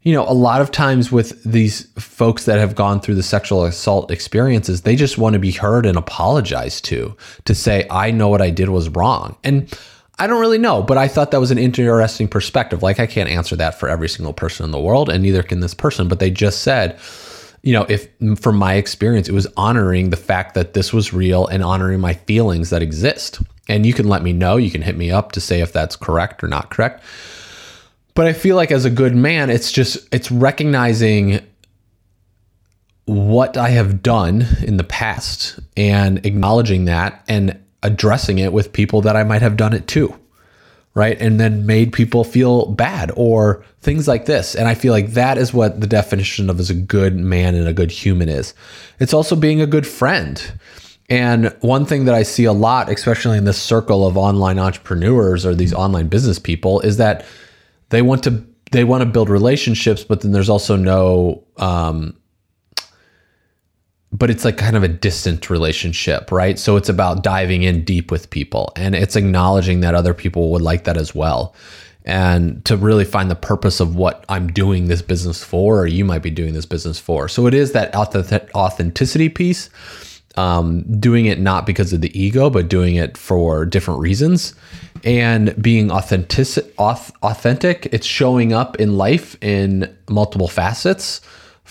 you 0.03 0.13
know, 0.13 0.27
a 0.27 0.34
lot 0.34 0.62
of 0.62 0.72
times 0.72 1.12
with 1.12 1.43
these 1.43 1.88
folks 2.00 2.46
that 2.46 2.58
have 2.58 2.75
gone 2.75 3.00
through 3.00 3.15
the 3.15 3.24
sexual 3.24 3.65
assault 3.65 4.10
experiences, 4.10 4.81
they 4.81 4.96
just 4.96 5.17
want 5.17 5.34
to 5.34 5.39
be 5.39 5.51
heard 5.51 5.86
and 5.86 5.98
apologized 5.98 6.86
to, 6.86 7.15
to 7.46 7.53
say, 7.53 7.86
I 7.89 8.10
know 8.10 8.27
what 8.27 8.41
I 8.41 8.50
did 8.50 8.70
was 8.70 8.89
wrong. 8.89 9.38
And 9.43 9.72
I 10.17 10.27
don't 10.27 10.41
really 10.41 10.58
know, 10.58 10.81
but 10.81 10.98
I 10.98 11.08
thought 11.08 11.31
that 11.31 11.39
was 11.39 11.51
an 11.51 11.58
interesting 11.58 12.27
perspective. 12.27 12.81
Like, 12.81 13.00
I 13.00 13.08
can't 13.08 13.29
answer 13.29 13.55
that 13.55 13.79
for 13.79 13.89
every 13.89 14.10
single 14.10 14.34
person 14.34 14.63
in 14.63 14.72
the 14.72 14.79
world, 14.79 15.10
and 15.10 15.24
neither 15.24 15.43
can 15.43 15.60
this 15.60 15.74
person. 15.74 16.08
But 16.08 16.20
they 16.20 16.29
just 16.29 16.62
said, 16.62 17.00
you 17.63 17.74
know, 17.74 17.86
if 17.88 18.08
from 18.39 18.55
my 18.55 18.75
experience, 18.75 19.29
it 19.29 19.34
was 19.34 19.48
honoring 19.55 20.10
the 20.10 20.17
fact 20.17 20.55
that 20.55 20.74
this 20.74 20.91
was 20.91 21.13
real 21.13 21.48
and 21.48 21.63
honoring 21.63 22.00
my 22.00 22.13
feelings 22.13 22.72
that 22.72 22.81
exist. 22.81 23.41
And 23.67 23.86
you 23.86 23.93
can 23.93 24.08
let 24.08 24.24
me 24.24 24.34
know, 24.34 24.58
you 24.58 24.72
can 24.72 24.81
hit 24.81 24.98
me 24.98 25.12
up 25.12 25.31
to 25.34 25.41
say 25.41 25.62
if 25.62 25.72
that's 25.72 25.96
correct 25.96 26.43
or 26.43 26.48
not 26.48 26.72
correct. 26.72 27.03
But 28.13 28.27
I 28.27 28.34
feel 28.34 28.56
like 28.56 28.72
as 28.72 28.86
a 28.86 28.89
good 28.89 29.15
man, 29.15 29.50
it's 29.50 29.72
just, 29.72 30.08
it's 30.13 30.32
recognizing 30.32 31.39
what 33.06 33.58
I 33.58 33.70
have 33.70 34.03
done 34.03 34.46
in 34.62 34.77
the 34.77 34.84
past 34.84 35.60
and 35.75 36.25
acknowledging 36.25 36.86
that 36.86 37.24
and 37.27 37.60
addressing 37.84 38.39
it 38.39 38.53
with 38.53 38.74
people 38.74 39.01
that 39.01 39.15
I 39.15 39.24
might 39.24 39.41
have 39.41 39.58
done 39.58 39.74
it 39.74 39.88
to, 39.89 40.18
right? 40.94 41.20
And 41.20 41.39
then 41.39 41.65
made 41.65 41.94
people 41.94 42.24
feel 42.24 42.68
bad 42.68 43.12
or 43.15 43.65
things 43.82 44.08
like 44.08 44.25
this. 44.25 44.56
And 44.56 44.68
I 44.68 44.75
feel 44.75 44.94
like 44.94 45.12
that 45.12 45.38
is 45.38 45.53
what 45.53 45.82
the 45.82 45.88
definition 45.88 46.50
of 46.50 46.60
as 46.60 46.70
a 46.70 46.75
good 46.75 47.18
man 47.18 47.56
and 47.56 47.68
a 47.68 47.74
good 47.74 47.91
human 47.91 48.30
is. 48.30 48.53
It's 49.00 49.13
also 49.13 49.36
being 49.36 49.62
a 49.62 49.68
good 49.68 49.88
friend. 49.88 50.53
And 51.10 51.56
one 51.62 51.86
thing 51.86 52.06
that 52.06 52.15
I 52.15 52.24
see 52.24 52.46
a 52.46 52.53
lot, 52.53 52.89
especially 52.89 53.38
in 53.38 53.46
this 53.46 53.62
circle 53.62 54.06
of 54.06 54.15
online 54.15 54.60
entrepreneurs 54.60 55.46
or 55.46 55.53
these 55.56 55.74
online 55.74 56.08
business 56.08 56.39
people, 56.39 56.80
is 56.82 56.98
that 56.98 57.25
they 57.91 58.01
want 58.01 58.24
to 58.24 58.45
they 58.71 58.83
want 58.83 59.01
to 59.01 59.05
build 59.05 59.29
relationships, 59.29 60.03
but 60.03 60.21
then 60.21 60.31
there's 60.31 60.50
also 60.50 60.75
no 60.75 61.43
um, 61.57 62.17
but 64.12 64.29
it's 64.29 64.43
like 64.43 64.57
kind 64.57 64.75
of 64.75 64.83
a 64.83 64.88
distant 64.88 65.50
relationship, 65.50 66.31
right? 66.31 66.60
So 66.60 66.75
it's 66.75 66.89
about 66.89 67.24
diving 67.24 67.63
in 67.63 67.86
deep 67.86 68.12
with 68.12 68.30
people 68.30 68.73
and 68.75 68.93
it's 68.93 69.15
acknowledging 69.15 69.80
that 69.82 69.95
other 69.95 70.13
people 70.13 70.51
would 70.51 70.62
like 70.62 70.84
that 70.84 70.97
as 70.97 71.15
well. 71.15 71.56
And 72.04 72.65
to 72.65 72.75
really 72.75 73.06
find 73.06 73.30
the 73.30 73.36
purpose 73.36 73.80
of 73.80 73.95
what 73.95 74.25
I'm 74.27 74.47
doing 74.51 74.88
this 74.88 75.04
business 75.04 75.43
for, 75.43 75.82
or 75.82 75.88
you 75.88 76.04
might 76.04 76.23
be 76.23 76.32
doing 76.32 76.54
this 76.54 76.65
business 76.65 76.99
for. 76.99 77.30
So 77.30 77.45
it 77.45 77.54
is 77.54 77.73
that 77.73 77.95
authenticity 77.95 79.30
piece, 79.30 79.69
um, 80.36 80.82
doing 80.99 81.27
it 81.27 81.39
not 81.39 81.65
because 81.65 81.93
of 81.93 82.01
the 82.01 82.19
ego, 82.19 82.49
but 82.49 82.67
doing 82.67 82.95
it 82.95 83.17
for 83.17 83.65
different 83.65 83.99
reasons. 83.99 84.56
And 85.04 85.60
being 85.62 85.92
authentic, 85.92 86.74
authentic, 86.78 87.88
it's 87.92 88.06
showing 88.06 88.54
up 88.54 88.80
in 88.80 88.98
life 88.98 89.36
in 89.42 89.96
multiple 90.10 90.48
facets 90.48 91.22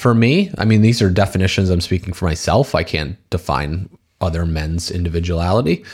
for 0.01 0.15
me, 0.15 0.51
I 0.57 0.65
mean, 0.65 0.81
these 0.81 1.03
are 1.03 1.11
definitions 1.11 1.69
I'm 1.69 1.83
speaking 1.83 2.15
for 2.15 2.25
myself. 2.25 2.75
I 2.75 2.85
can't 2.85 3.19
define 3.29 3.91
other 4.23 4.47
men's 4.47 4.91
individuality. 4.91 5.85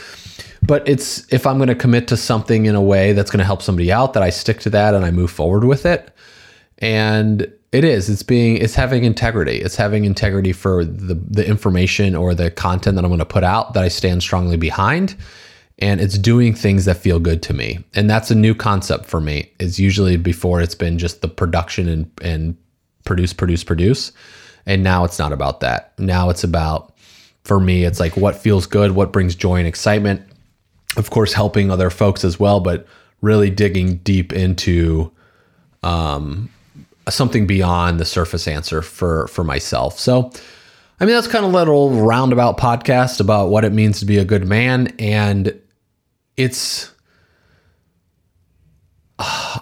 But 0.63 0.89
it's 0.89 1.27
if 1.33 1.45
I'm 1.45 1.59
going 1.59 1.69
to 1.69 1.75
commit 1.75 2.07
to 2.09 2.17
something 2.17 2.67
in 2.67 2.77
a 2.77 2.81
way 2.81 3.15
that's 3.15 3.33
going 3.33 3.41
to 3.41 3.45
help 3.45 3.63
somebody 3.63 3.91
out, 3.91 4.13
that 4.13 4.23
I 4.23 4.31
stick 4.31 4.61
to 4.61 4.71
that 4.71 4.95
and 4.95 5.05
I 5.05 5.11
move 5.11 5.33
forward 5.33 5.65
with 5.65 5.85
it. 5.85 6.15
And 6.79 7.53
it 7.73 7.83
is. 7.83 8.09
It's 8.09 8.23
being. 8.23 8.59
It's 8.59 8.77
having 8.77 9.03
integrity. 9.03 9.57
It's 9.57 9.75
having 9.75 10.05
integrity 10.05 10.53
for 10.53 10.85
the 10.85 11.15
the 11.15 11.45
information 11.45 12.15
or 12.15 12.33
the 12.33 12.51
content 12.51 12.95
that 12.95 13.05
I'm 13.05 13.11
going 13.11 13.19
to 13.19 13.25
put 13.25 13.43
out 13.43 13.75
that 13.75 13.83
I 13.83 13.89
stand 13.89 14.23
strongly 14.23 14.57
behind, 14.57 15.17
and 15.79 16.01
it's 16.01 16.17
doing 16.17 16.55
things 16.55 16.87
that 16.87 16.97
feel 16.97 17.19
good 17.19 17.43
to 17.43 17.55
me. 17.55 17.85
And 17.95 18.09
that's 18.09 18.31
a 18.31 18.35
new 18.35 18.55
concept 18.55 19.07
for 19.07 19.21
me. 19.21 19.51
It's 19.61 19.79
usually 19.79 20.17
before 20.17 20.61
it's 20.61 20.75
been 20.75 20.99
just 20.99 21.21
the 21.21 21.29
production 21.29 21.89
and 21.89 22.11
and 22.23 22.57
produce, 23.05 23.33
produce, 23.33 23.65
produce. 23.65 24.13
And 24.67 24.83
now 24.83 25.05
it's 25.05 25.19
not 25.19 25.33
about 25.33 25.61
that. 25.61 25.93
Now 25.99 26.29
it's 26.29 26.43
about, 26.43 26.93
for 27.45 27.61
me, 27.61 27.85
it's 27.85 28.01
like 28.01 28.17
what 28.17 28.35
feels 28.35 28.67
good, 28.67 28.93
what 28.93 29.13
brings 29.13 29.37
joy 29.37 29.57
and 29.57 29.67
excitement. 29.67 30.23
Of 30.97 31.11
course, 31.11 31.33
helping 31.33 31.71
other 31.71 31.91
folks 31.91 32.25
as 32.25 32.41
well, 32.41 32.59
but 32.59 32.87
really 33.21 33.49
digging 33.49 33.99
deep 33.99 34.33
into 34.33 35.13
um, 35.83 36.51
something 37.09 37.47
beyond 37.47 38.01
the 38.01 38.05
surface 38.05 38.49
answer 38.49 38.83
for 38.83 39.29
for 39.29 39.45
myself. 39.45 39.99
So, 39.99 40.33
I 40.99 41.05
mean, 41.05 41.15
that's 41.15 41.29
kind 41.29 41.45
of 41.45 41.53
a 41.53 41.57
little 41.57 41.91
roundabout 41.91 42.59
podcast 42.59 43.21
about 43.21 43.51
what 43.51 43.65
it 43.65 43.73
means 43.73 44.01
to 44.01 44.07
be 44.07 44.19
a 44.19 44.25
good 44.25 44.49
man, 44.49 44.89
and 44.99 45.61
it's. 46.37 46.93
Uh, 49.19 49.61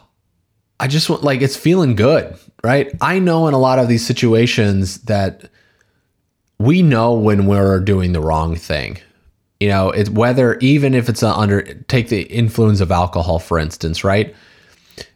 I 0.81 0.89
just 0.89 1.09
want 1.09 1.23
like 1.23 1.41
it's 1.43 1.57
feeling 1.57 1.95
good 1.95 2.37
right? 2.65 2.91
I 3.03 3.19
know 3.19 3.47
in 3.47 3.55
a 3.55 3.59
lot 3.59 3.79
of 3.79 3.89
these 3.89 4.05
situations 4.05 5.03
that 5.03 5.51
we 6.59 6.81
know 6.81 7.13
when 7.13 7.47
we're 7.47 7.79
doing 7.79 8.13
the 8.13 8.23
wrong 8.23 8.57
thing. 8.57 8.99
You 9.61 9.69
know, 9.69 9.91
it's 9.91 10.09
whether 10.09 10.55
even 10.57 10.95
if 10.95 11.11
it's 11.11 11.23
under 11.23 11.63
take 11.63 12.09
the 12.09 12.23
influence 12.23 12.81
of 12.81 12.91
alcohol 12.91 13.39
for 13.39 13.59
instance, 13.59 14.03
right? 14.03 14.35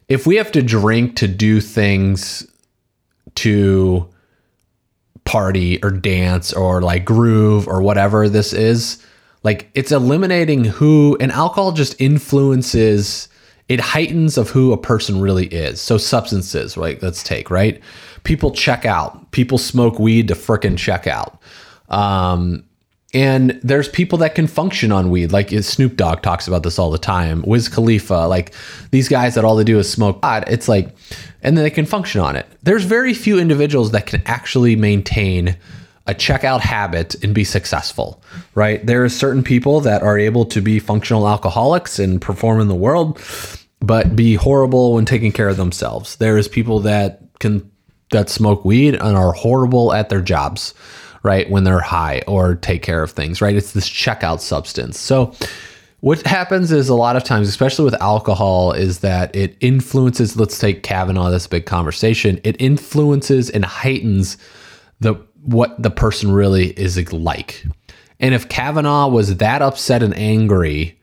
If 0.07 0.27
we 0.27 0.35
have 0.35 0.51
to 0.53 0.61
drink 0.61 1.15
to 1.17 1.27
do 1.27 1.59
things 1.59 2.45
to 3.35 4.07
party 5.25 5.83
or 5.83 5.89
dance 5.89 6.53
or 6.53 6.81
like 6.81 7.03
groove 7.03 7.67
or 7.67 7.81
whatever 7.81 8.29
this 8.29 8.53
is, 8.53 9.03
like 9.43 9.69
it's 9.73 9.91
eliminating 9.91 10.65
who 10.65 11.17
and 11.19 11.31
alcohol 11.31 11.71
just 11.71 11.99
influences 11.99 13.29
it 13.69 13.79
heightens 13.79 14.37
of 14.37 14.49
who 14.49 14.73
a 14.73 14.77
person 14.77 15.21
really 15.21 15.45
is. 15.45 15.79
So 15.79 15.97
substances, 15.97 16.75
right? 16.75 17.01
Let's 17.03 17.21
take 17.21 17.51
right. 17.51 17.79
People 18.23 18.51
check 18.51 18.83
out. 18.83 19.31
People 19.31 19.59
smoke 19.59 19.99
weed 19.99 20.27
to 20.29 20.33
fricking 20.33 20.77
check 20.77 21.05
out. 21.05 21.39
Um, 21.87 22.63
and 23.13 23.59
there's 23.63 23.87
people 23.87 24.17
that 24.19 24.35
can 24.35 24.47
function 24.47 24.91
on 24.91 25.09
weed, 25.09 25.31
like 25.31 25.49
Snoop 25.49 25.95
Dogg 25.95 26.21
talks 26.21 26.47
about 26.47 26.63
this 26.63 26.77
all 26.77 26.91
the 26.91 26.99
time. 26.99 27.43
Wiz 27.45 27.67
Khalifa, 27.69 28.27
like 28.27 28.53
these 28.91 29.07
guys 29.07 29.35
that 29.35 29.45
all 29.45 29.55
they 29.55 29.63
do 29.63 29.79
is 29.79 29.89
smoke 29.89 30.21
pot. 30.21 30.47
It's 30.47 30.67
like, 30.67 30.95
and 31.41 31.57
then 31.57 31.63
they 31.63 31.71
can 31.71 31.85
function 31.85 32.21
on 32.21 32.35
it. 32.35 32.45
There's 32.61 32.83
very 32.83 33.13
few 33.13 33.39
individuals 33.39 33.91
that 33.91 34.05
can 34.05 34.21
actually 34.25 34.75
maintain 34.75 35.57
a 36.07 36.13
checkout 36.13 36.61
habit 36.61 37.15
and 37.23 37.35
be 37.35 37.43
successful, 37.43 38.23
right? 38.55 38.85
There 38.85 39.03
are 39.03 39.09
certain 39.09 39.43
people 39.43 39.79
that 39.81 40.01
are 40.01 40.17
able 40.17 40.45
to 40.45 40.61
be 40.61 40.79
functional 40.79 41.27
alcoholics 41.27 41.99
and 41.99 42.21
perform 42.21 42.61
in 42.61 42.67
the 42.67 42.75
world 42.75 43.19
but 43.81 44.15
be 44.15 44.35
horrible 44.35 44.93
when 44.93 45.05
taking 45.05 45.31
care 45.31 45.49
of 45.49 45.57
themselves. 45.57 46.17
There 46.17 46.37
is 46.37 46.47
people 46.47 46.81
that 46.81 47.21
can 47.39 47.69
that 48.11 48.29
smoke 48.29 48.65
weed 48.65 48.95
and 48.95 49.15
are 49.15 49.31
horrible 49.33 49.93
at 49.93 50.09
their 50.09 50.21
jobs, 50.21 50.73
right? 51.21 51.49
When 51.49 51.63
they're 51.63 51.79
high 51.79 52.23
or 52.27 52.55
take 52.55 52.81
care 52.81 53.03
of 53.03 53.11
things, 53.11 53.39
right? 53.39 53.55
It's 53.55 53.73
this 53.73 53.87
checkout 53.87 54.39
substance. 54.39 54.99
So 54.99 55.33
what 55.99 56.25
happens 56.25 56.71
is 56.71 56.89
a 56.89 56.95
lot 56.95 57.15
of 57.15 57.23
times, 57.23 57.47
especially 57.47 57.85
with 57.85 58.01
alcohol, 58.01 58.71
is 58.71 58.99
that 58.99 59.35
it 59.35 59.55
influences, 59.59 60.35
let's 60.37 60.57
take 60.57 60.81
Kavanaugh, 60.81 61.29
this 61.29 61.45
big 61.45 61.67
conversation, 61.67 62.41
it 62.43 62.59
influences 62.59 63.49
and 63.51 63.63
heightens 63.63 64.37
the 65.01 65.15
what 65.43 65.81
the 65.81 65.89
person 65.89 66.31
really 66.31 66.67
is 66.67 67.11
like. 67.13 67.65
And 68.19 68.33
if 68.33 68.49
Kavanaugh 68.49 69.07
was 69.07 69.37
that 69.37 69.61
upset 69.61 70.03
and 70.03 70.15
angry 70.15 70.99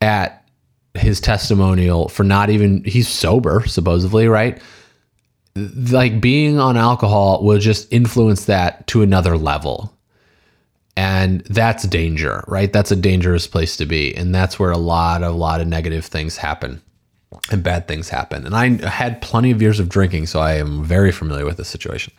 at 0.00 0.48
his 0.94 1.20
testimonial 1.20 2.08
for 2.08 2.22
not 2.22 2.50
even 2.50 2.84
he's 2.84 3.08
sober 3.08 3.66
supposedly, 3.66 4.28
right? 4.28 4.62
Like 5.56 6.20
being 6.20 6.58
on 6.58 6.76
alcohol 6.76 7.42
will 7.42 7.58
just 7.58 7.92
influence 7.92 8.44
that 8.44 8.86
to 8.88 9.02
another 9.02 9.36
level. 9.36 9.92
And 10.96 11.40
that's 11.42 11.84
danger, 11.84 12.44
right? 12.46 12.72
That's 12.72 12.92
a 12.92 12.96
dangerous 12.96 13.48
place 13.48 13.76
to 13.78 13.86
be. 13.86 14.14
And 14.14 14.32
that's 14.32 14.60
where 14.60 14.70
a 14.70 14.78
lot, 14.78 15.24
a 15.24 15.30
lot 15.30 15.60
of 15.60 15.66
negative 15.66 16.04
things 16.04 16.36
happen 16.36 16.80
and 17.50 17.64
bad 17.64 17.88
things 17.88 18.08
happen. 18.08 18.46
And 18.46 18.54
I 18.54 18.88
had 18.88 19.20
plenty 19.20 19.50
of 19.50 19.60
years 19.60 19.80
of 19.80 19.88
drinking, 19.88 20.26
so 20.26 20.38
I 20.38 20.54
am 20.54 20.84
very 20.84 21.10
familiar 21.10 21.44
with 21.44 21.56
the 21.56 21.64
situation. 21.64 22.12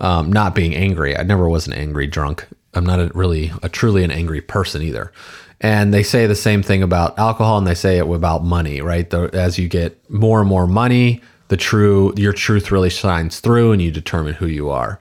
Um, 0.00 0.32
not 0.32 0.54
being 0.54 0.74
angry, 0.74 1.16
I 1.16 1.22
never 1.22 1.48
was 1.48 1.66
an 1.66 1.72
angry 1.72 2.06
drunk. 2.06 2.46
I'm 2.74 2.86
not 2.86 3.00
a, 3.00 3.10
really 3.14 3.52
a 3.62 3.68
truly 3.68 4.02
an 4.02 4.10
angry 4.10 4.40
person 4.40 4.82
either. 4.82 5.12
And 5.60 5.92
they 5.92 6.02
say 6.02 6.26
the 6.26 6.34
same 6.34 6.62
thing 6.62 6.82
about 6.82 7.18
alcohol, 7.18 7.58
and 7.58 7.66
they 7.66 7.74
say 7.74 7.98
it 7.98 8.08
about 8.08 8.44
money, 8.44 8.80
right? 8.80 9.08
The, 9.08 9.28
as 9.34 9.58
you 9.58 9.68
get 9.68 10.10
more 10.10 10.40
and 10.40 10.48
more 10.48 10.66
money, 10.66 11.20
the 11.48 11.58
true 11.58 12.14
your 12.16 12.32
truth 12.32 12.70
really 12.70 12.88
shines 12.88 13.40
through, 13.40 13.72
and 13.72 13.82
you 13.82 13.90
determine 13.90 14.34
who 14.34 14.46
you 14.46 14.70
are. 14.70 14.98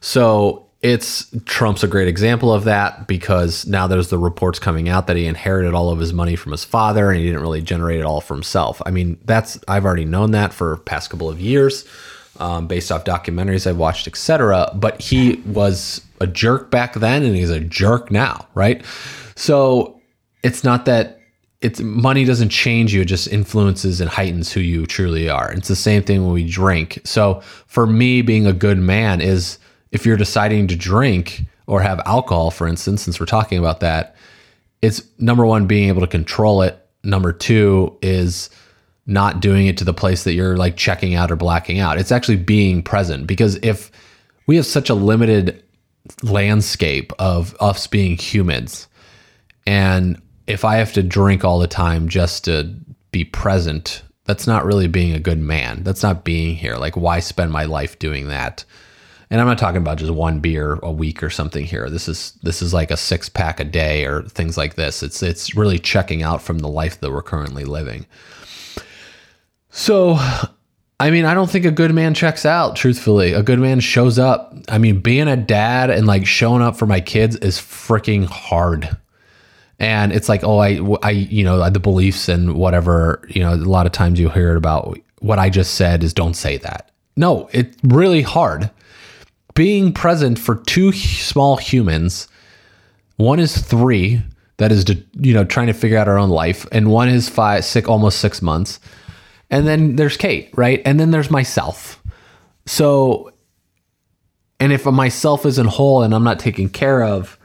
So 0.00 0.66
it's 0.82 1.30
Trump's 1.44 1.84
a 1.84 1.88
great 1.88 2.08
example 2.08 2.52
of 2.52 2.64
that 2.64 3.06
because 3.06 3.66
now 3.66 3.86
there's 3.86 4.08
the 4.08 4.18
reports 4.18 4.58
coming 4.58 4.88
out 4.88 5.06
that 5.06 5.16
he 5.16 5.26
inherited 5.26 5.74
all 5.74 5.90
of 5.90 6.00
his 6.00 6.12
money 6.12 6.34
from 6.34 6.50
his 6.50 6.64
father 6.64 7.08
and 7.08 7.20
he 7.20 7.26
didn't 7.26 7.40
really 7.40 7.62
generate 7.62 8.00
it 8.00 8.04
all 8.04 8.20
for 8.20 8.34
himself. 8.34 8.82
I 8.84 8.90
mean, 8.90 9.18
that's 9.24 9.60
I've 9.68 9.84
already 9.84 10.04
known 10.04 10.32
that 10.32 10.52
for 10.52 10.78
past 10.78 11.10
couple 11.10 11.28
of 11.28 11.40
years, 11.40 11.84
um, 12.38 12.66
based 12.66 12.90
off 12.90 13.04
documentaries 13.04 13.66
I've 13.66 13.76
watched, 13.76 14.06
etc. 14.06 14.70
But 14.74 15.00
he 15.00 15.42
was 15.46 16.00
a 16.20 16.26
jerk 16.26 16.70
back 16.70 16.94
then, 16.94 17.22
and 17.22 17.36
he's 17.36 17.50
a 17.50 17.60
jerk 17.60 18.10
now, 18.10 18.46
right? 18.54 18.84
So 19.36 20.00
it's 20.42 20.64
not 20.64 20.84
that 20.86 21.20
it's 21.60 21.80
money 21.80 22.24
doesn't 22.24 22.48
change 22.48 22.92
you; 22.92 23.02
it 23.02 23.06
just 23.06 23.28
influences 23.28 24.00
and 24.00 24.10
heightens 24.10 24.52
who 24.52 24.60
you 24.60 24.86
truly 24.86 25.28
are. 25.28 25.52
It's 25.52 25.68
the 25.68 25.76
same 25.76 26.02
thing 26.02 26.24
when 26.24 26.32
we 26.32 26.48
drink. 26.48 27.00
So 27.04 27.40
for 27.66 27.86
me, 27.86 28.22
being 28.22 28.46
a 28.46 28.52
good 28.52 28.78
man 28.78 29.20
is 29.20 29.58
if 29.92 30.06
you're 30.06 30.16
deciding 30.16 30.66
to 30.68 30.76
drink 30.76 31.42
or 31.66 31.80
have 31.82 32.00
alcohol, 32.06 32.50
for 32.50 32.66
instance, 32.66 33.02
since 33.02 33.20
we're 33.20 33.26
talking 33.26 33.58
about 33.58 33.80
that, 33.80 34.16
it's 34.80 35.02
number 35.18 35.46
one, 35.46 35.66
being 35.66 35.88
able 35.88 36.00
to 36.00 36.06
control 36.06 36.62
it. 36.62 36.78
Number 37.04 37.32
two 37.32 37.96
is 38.02 38.50
not 39.06 39.40
doing 39.40 39.66
it 39.66 39.76
to 39.78 39.84
the 39.84 39.94
place 39.94 40.24
that 40.24 40.34
you're 40.34 40.56
like 40.56 40.76
checking 40.76 41.14
out 41.14 41.30
or 41.30 41.36
blacking 41.36 41.80
out. 41.80 41.98
It's 41.98 42.12
actually 42.12 42.36
being 42.36 42.82
present 42.82 43.26
because 43.26 43.56
if 43.62 43.90
we 44.46 44.56
have 44.56 44.66
such 44.66 44.90
a 44.90 44.94
limited 44.94 45.62
landscape 46.22 47.12
of 47.18 47.56
us 47.60 47.86
being 47.86 48.16
humans, 48.16 48.88
and 49.66 50.20
if 50.46 50.64
I 50.64 50.76
have 50.76 50.92
to 50.94 51.02
drink 51.02 51.44
all 51.44 51.58
the 51.58 51.68
time 51.68 52.08
just 52.08 52.44
to 52.44 52.74
be 53.10 53.24
present, 53.24 54.02
that's 54.24 54.46
not 54.46 54.64
really 54.64 54.88
being 54.88 55.12
a 55.12 55.20
good 55.20 55.38
man. 55.38 55.82
That's 55.82 56.02
not 56.02 56.24
being 56.24 56.56
here. 56.56 56.76
Like, 56.76 56.96
why 56.96 57.20
spend 57.20 57.52
my 57.52 57.64
life 57.64 57.98
doing 57.98 58.28
that? 58.28 58.64
and 59.32 59.40
I'm 59.40 59.46
not 59.46 59.56
talking 59.56 59.80
about 59.80 59.96
just 59.96 60.12
one 60.12 60.40
beer 60.40 60.78
a 60.82 60.92
week 60.92 61.22
or 61.22 61.30
something 61.30 61.64
here. 61.64 61.88
This 61.88 62.06
is 62.06 62.32
this 62.42 62.60
is 62.60 62.74
like 62.74 62.90
a 62.90 62.98
six 62.98 63.30
pack 63.30 63.60
a 63.60 63.64
day 63.64 64.04
or 64.04 64.24
things 64.24 64.58
like 64.58 64.74
this. 64.74 65.02
It's 65.02 65.22
it's 65.22 65.56
really 65.56 65.78
checking 65.78 66.22
out 66.22 66.42
from 66.42 66.58
the 66.58 66.68
life 66.68 67.00
that 67.00 67.10
we're 67.10 67.22
currently 67.22 67.64
living. 67.64 68.04
So, 69.72 70.16
I 71.00 71.10
mean, 71.10 71.24
I 71.24 71.34
don't 71.34 71.50
think 71.50 71.64
a 71.64 71.70
good 71.70 71.92
man 71.92 72.14
checks 72.14 72.46
out. 72.46 72.76
Truthfully, 72.76 73.32
a 73.32 73.42
good 73.42 73.58
man 73.58 73.80
shows 73.80 74.18
up. 74.18 74.54
I 74.68 74.78
mean, 74.78 75.00
being 75.00 75.26
a 75.26 75.36
dad 75.36 75.90
and 75.90 76.06
like 76.06 76.26
showing 76.26 76.62
up 76.62 76.76
for 76.76 76.86
my 76.86 77.00
kids 77.00 77.36
is 77.36 77.58
freaking 77.58 78.24
hard. 78.26 78.96
And 79.78 80.12
it's 80.12 80.28
like, 80.28 80.44
oh, 80.44 80.58
I, 80.58 80.78
I, 81.02 81.10
you 81.10 81.42
know, 81.42 81.68
the 81.68 81.80
beliefs 81.80 82.28
and 82.28 82.54
whatever. 82.54 83.26
You 83.28 83.42
know, 83.42 83.54
a 83.54 83.56
lot 83.56 83.86
of 83.86 83.92
times 83.92 84.20
you 84.20 84.28
hear 84.28 84.52
it 84.52 84.56
about 84.56 84.96
what 85.18 85.40
I 85.40 85.50
just 85.50 85.74
said 85.74 86.04
is 86.04 86.14
don't 86.14 86.34
say 86.34 86.58
that. 86.58 86.90
No, 87.16 87.48
it's 87.52 87.76
really 87.82 88.22
hard 88.22 88.70
being 89.54 89.92
present 89.92 90.38
for 90.38 90.56
two 90.56 90.92
small 90.92 91.56
humans. 91.56 92.28
One 93.16 93.38
is 93.38 93.58
three, 93.58 94.22
that 94.56 94.72
is, 94.72 94.84
you 95.18 95.34
know, 95.34 95.44
trying 95.44 95.66
to 95.66 95.72
figure 95.72 95.98
out 95.98 96.08
our 96.08 96.18
own 96.18 96.30
life, 96.30 96.66
and 96.72 96.90
one 96.90 97.08
is 97.08 97.28
five, 97.28 97.64
six, 97.64 97.88
almost 97.88 98.18
six 98.18 98.40
months, 98.42 98.80
and 99.52 99.68
then 99.68 99.96
there's 99.96 100.16
Kate, 100.16 100.50
right, 100.56 100.80
and 100.86 100.98
then 100.98 101.10
there's 101.10 101.30
myself. 101.30 102.02
So, 102.64 103.32
and 104.58 104.72
if 104.72 104.86
myself 104.86 105.44
isn't 105.44 105.66
whole 105.66 106.02
and 106.02 106.14
I'm 106.14 106.24
not 106.24 106.38
taken 106.38 106.70
care 106.70 107.04
of 107.04 107.38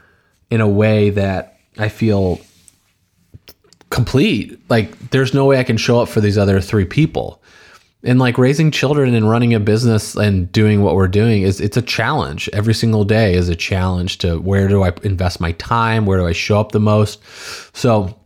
in 0.50 0.62
a 0.62 0.66
way 0.66 1.10
that 1.10 1.58
I 1.76 1.90
feel 1.90 2.40
complete, 3.90 4.58
like 4.70 5.10
there's 5.10 5.34
no 5.34 5.44
way 5.44 5.58
I 5.58 5.64
can 5.64 5.76
show 5.76 6.00
up 6.00 6.08
for 6.08 6.22
these 6.22 6.38
other 6.38 6.62
three 6.62 6.86
people. 6.86 7.42
And 8.02 8.18
like 8.18 8.38
raising 8.38 8.70
children 8.70 9.14
and 9.14 9.28
running 9.28 9.52
a 9.52 9.60
business 9.60 10.14
and 10.14 10.50
doing 10.50 10.82
what 10.82 10.94
we're 10.94 11.08
doing 11.08 11.42
is 11.42 11.60
it's 11.60 11.76
a 11.76 11.82
challenge. 11.82 12.48
Every 12.54 12.72
single 12.72 13.04
day 13.04 13.34
is 13.34 13.50
a 13.50 13.56
challenge 13.56 14.18
to 14.18 14.38
where 14.40 14.68
do 14.68 14.82
i 14.82 14.92
invest 15.02 15.40
my 15.40 15.52
time? 15.52 16.06
Where 16.06 16.18
do 16.18 16.26
i 16.26 16.32
show 16.32 16.58
up 16.58 16.72
the 16.72 16.80
most? 16.80 17.20
So 17.76 18.18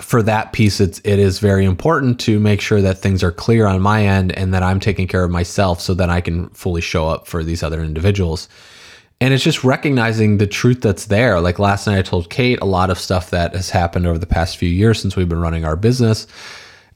for 0.00 0.22
that 0.22 0.52
piece 0.52 0.80
it's 0.80 1.00
it 1.04 1.18
is 1.18 1.38
very 1.38 1.64
important 1.64 2.18
to 2.18 2.38
make 2.40 2.60
sure 2.60 2.80
that 2.80 2.98
things 2.98 3.22
are 3.22 3.30
clear 3.30 3.66
on 3.66 3.80
my 3.80 4.04
end 4.04 4.32
and 4.32 4.52
that 4.52 4.62
i'm 4.62 4.80
taking 4.80 5.06
care 5.06 5.24
of 5.24 5.30
myself 5.30 5.80
so 5.80 5.94
that 5.94 6.10
i 6.10 6.20
can 6.20 6.48
fully 6.50 6.80
show 6.80 7.08
up 7.08 7.26
for 7.26 7.44
these 7.44 7.62
other 7.62 7.82
individuals 7.82 8.48
and 9.20 9.32
it's 9.32 9.44
just 9.44 9.62
recognizing 9.62 10.38
the 10.38 10.46
truth 10.46 10.80
that's 10.80 11.06
there 11.06 11.40
like 11.40 11.58
last 11.58 11.86
night 11.86 11.98
i 11.98 12.02
told 12.02 12.28
kate 12.28 12.60
a 12.60 12.66
lot 12.66 12.90
of 12.90 12.98
stuff 12.98 13.30
that 13.30 13.54
has 13.54 13.70
happened 13.70 14.06
over 14.06 14.18
the 14.18 14.26
past 14.26 14.56
few 14.56 14.68
years 14.68 15.00
since 15.00 15.16
we've 15.16 15.28
been 15.28 15.40
running 15.40 15.64
our 15.64 15.76
business 15.76 16.26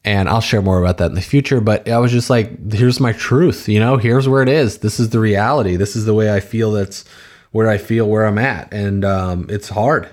and 0.04 0.28
I'll 0.28 0.40
share 0.40 0.62
more 0.62 0.80
about 0.80 0.98
that 0.98 1.10
in 1.10 1.14
the 1.14 1.20
future. 1.20 1.60
But 1.60 1.88
I 1.88 1.98
was 1.98 2.12
just 2.12 2.30
like, 2.30 2.72
here's 2.72 3.00
my 3.00 3.12
truth, 3.12 3.68
you 3.68 3.80
know, 3.80 3.96
here's 3.96 4.28
where 4.28 4.42
it 4.42 4.48
is. 4.48 4.78
This 4.78 5.00
is 5.00 5.10
the 5.10 5.18
reality. 5.18 5.76
This 5.76 5.96
is 5.96 6.04
the 6.04 6.14
way 6.14 6.32
I 6.32 6.40
feel. 6.40 6.72
That's 6.72 7.04
where 7.50 7.68
I 7.68 7.78
feel 7.78 8.08
where 8.08 8.24
I'm 8.26 8.38
at. 8.38 8.72
And 8.72 9.04
um, 9.04 9.46
it's 9.48 9.68
hard. 9.68 10.08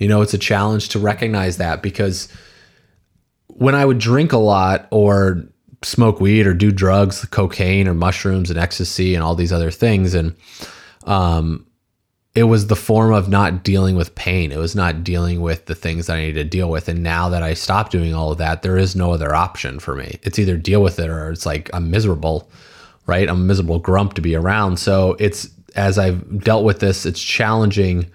You 0.00 0.08
know, 0.08 0.22
it's 0.22 0.34
a 0.34 0.38
challenge 0.38 0.88
to 0.88 0.98
recognize 0.98 1.58
that 1.58 1.82
because 1.82 2.28
when 3.46 3.74
I 3.74 3.84
would 3.84 3.98
drink 3.98 4.32
a 4.32 4.38
lot 4.38 4.88
or 4.90 5.44
smoke 5.82 6.20
weed 6.20 6.46
or 6.46 6.54
do 6.54 6.72
drugs, 6.72 7.24
cocaine 7.26 7.86
or 7.86 7.94
mushrooms 7.94 8.50
and 8.50 8.58
ecstasy 8.58 9.14
and 9.14 9.22
all 9.22 9.34
these 9.34 9.52
other 9.52 9.70
things, 9.70 10.14
and 10.14 10.34
um, 11.04 11.66
it 12.34 12.44
was 12.44 12.68
the 12.68 12.76
form 12.76 13.12
of 13.12 13.28
not 13.28 13.62
dealing 13.62 13.94
with 13.96 14.14
pain. 14.14 14.52
It 14.52 14.58
was 14.58 14.74
not 14.74 15.04
dealing 15.04 15.42
with 15.42 15.66
the 15.66 15.74
things 15.74 16.06
that 16.06 16.16
I 16.16 16.22
needed 16.22 16.44
to 16.44 16.48
deal 16.48 16.70
with. 16.70 16.88
And 16.88 17.02
now 17.02 17.28
that 17.28 17.42
I 17.42 17.54
stopped 17.54 17.92
doing 17.92 18.14
all 18.14 18.32
of 18.32 18.38
that, 18.38 18.62
there 18.62 18.78
is 18.78 18.96
no 18.96 19.12
other 19.12 19.34
option 19.34 19.80
for 19.80 19.94
me. 19.94 20.18
It's 20.22 20.38
either 20.38 20.56
deal 20.56 20.82
with 20.82 20.98
it 20.98 21.10
or 21.10 21.30
it's 21.30 21.44
like 21.44 21.68
I'm 21.74 21.90
miserable, 21.90 22.50
right? 23.06 23.28
I'm 23.28 23.42
a 23.42 23.44
miserable 23.44 23.80
grump 23.80 24.14
to 24.14 24.22
be 24.22 24.34
around. 24.34 24.78
So 24.78 25.16
it's 25.18 25.50
as 25.76 25.98
I've 25.98 26.42
dealt 26.42 26.64
with 26.64 26.80
this, 26.80 27.04
it's 27.04 27.22
challenging 27.22 28.10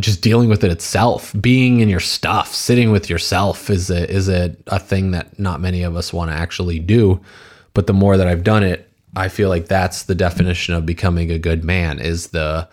just 0.00 0.20
dealing 0.20 0.48
with 0.48 0.62
it 0.62 0.70
itself. 0.70 1.34
Being 1.40 1.80
in 1.80 1.88
your 1.88 2.00
stuff, 2.00 2.54
sitting 2.54 2.90
with 2.90 3.08
yourself 3.08 3.70
is 3.70 3.90
a 3.90 4.10
is 4.10 4.28
a, 4.28 4.54
a 4.66 4.78
thing 4.78 5.12
that 5.12 5.38
not 5.38 5.60
many 5.60 5.82
of 5.82 5.96
us 5.96 6.12
want 6.12 6.30
to 6.30 6.36
actually 6.36 6.78
do. 6.78 7.20
But 7.74 7.86
the 7.86 7.92
more 7.92 8.16
that 8.16 8.26
I've 8.26 8.44
done 8.44 8.62
it, 8.62 8.90
I 9.14 9.28
feel 9.28 9.48
like 9.48 9.66
that's 9.66 10.04
the 10.04 10.14
definition 10.14 10.74
of 10.74 10.86
becoming 10.86 11.30
a 11.30 11.38
good 11.38 11.64
man 11.64 11.98
is 11.98 12.28
the 12.28 12.68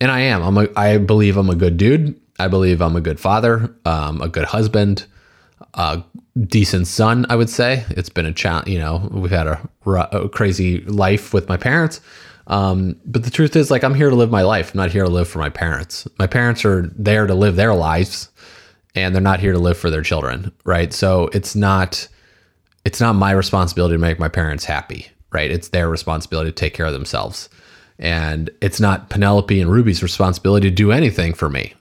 and 0.00 0.10
I 0.10 0.20
am. 0.20 0.42
I'm 0.42 0.58
a. 0.58 0.68
I 0.74 0.98
believe 0.98 1.36
I'm 1.36 1.48
a 1.48 1.54
good 1.54 1.76
dude. 1.76 2.20
I 2.40 2.48
believe 2.48 2.82
I'm 2.82 2.96
a 2.96 3.00
good 3.00 3.20
father, 3.20 3.72
um, 3.84 4.20
a 4.20 4.28
good 4.28 4.46
husband, 4.46 5.06
a 5.74 6.02
decent 6.46 6.88
son. 6.88 7.24
I 7.28 7.36
would 7.36 7.48
say 7.48 7.84
it's 7.90 8.08
been 8.08 8.26
a 8.26 8.32
challenge. 8.32 8.66
You 8.66 8.80
know, 8.80 9.08
we've 9.12 9.30
had 9.30 9.46
a, 9.46 9.68
a 9.86 10.28
crazy 10.28 10.80
life 10.80 11.32
with 11.32 11.48
my 11.48 11.56
parents. 11.56 12.00
Um, 12.52 12.96
but 13.06 13.24
the 13.24 13.30
truth 13.30 13.56
is, 13.56 13.70
like, 13.70 13.82
I'm 13.82 13.94
here 13.94 14.10
to 14.10 14.14
live 14.14 14.30
my 14.30 14.42
life. 14.42 14.74
I'm 14.74 14.78
not 14.78 14.90
here 14.90 15.04
to 15.04 15.10
live 15.10 15.26
for 15.26 15.38
my 15.38 15.48
parents. 15.48 16.06
My 16.18 16.26
parents 16.26 16.66
are 16.66 16.82
there 16.94 17.26
to 17.26 17.34
live 17.34 17.56
their 17.56 17.74
lives, 17.74 18.28
and 18.94 19.14
they're 19.14 19.22
not 19.22 19.40
here 19.40 19.52
to 19.52 19.58
live 19.58 19.78
for 19.78 19.88
their 19.88 20.02
children, 20.02 20.52
right? 20.64 20.92
So 20.92 21.30
it's 21.32 21.56
not, 21.56 22.06
it's 22.84 23.00
not 23.00 23.14
my 23.14 23.30
responsibility 23.30 23.94
to 23.94 23.98
make 23.98 24.18
my 24.18 24.28
parents 24.28 24.66
happy, 24.66 25.06
right? 25.32 25.50
It's 25.50 25.68
their 25.68 25.88
responsibility 25.88 26.50
to 26.50 26.54
take 26.54 26.74
care 26.74 26.84
of 26.84 26.92
themselves. 26.92 27.48
And 27.98 28.50
it's 28.60 28.80
not 28.80 29.08
Penelope 29.08 29.58
and 29.58 29.72
Ruby's 29.72 30.02
responsibility 30.02 30.68
to 30.68 30.74
do 30.74 30.92
anything 30.92 31.32
for 31.32 31.48
me. 31.48 31.72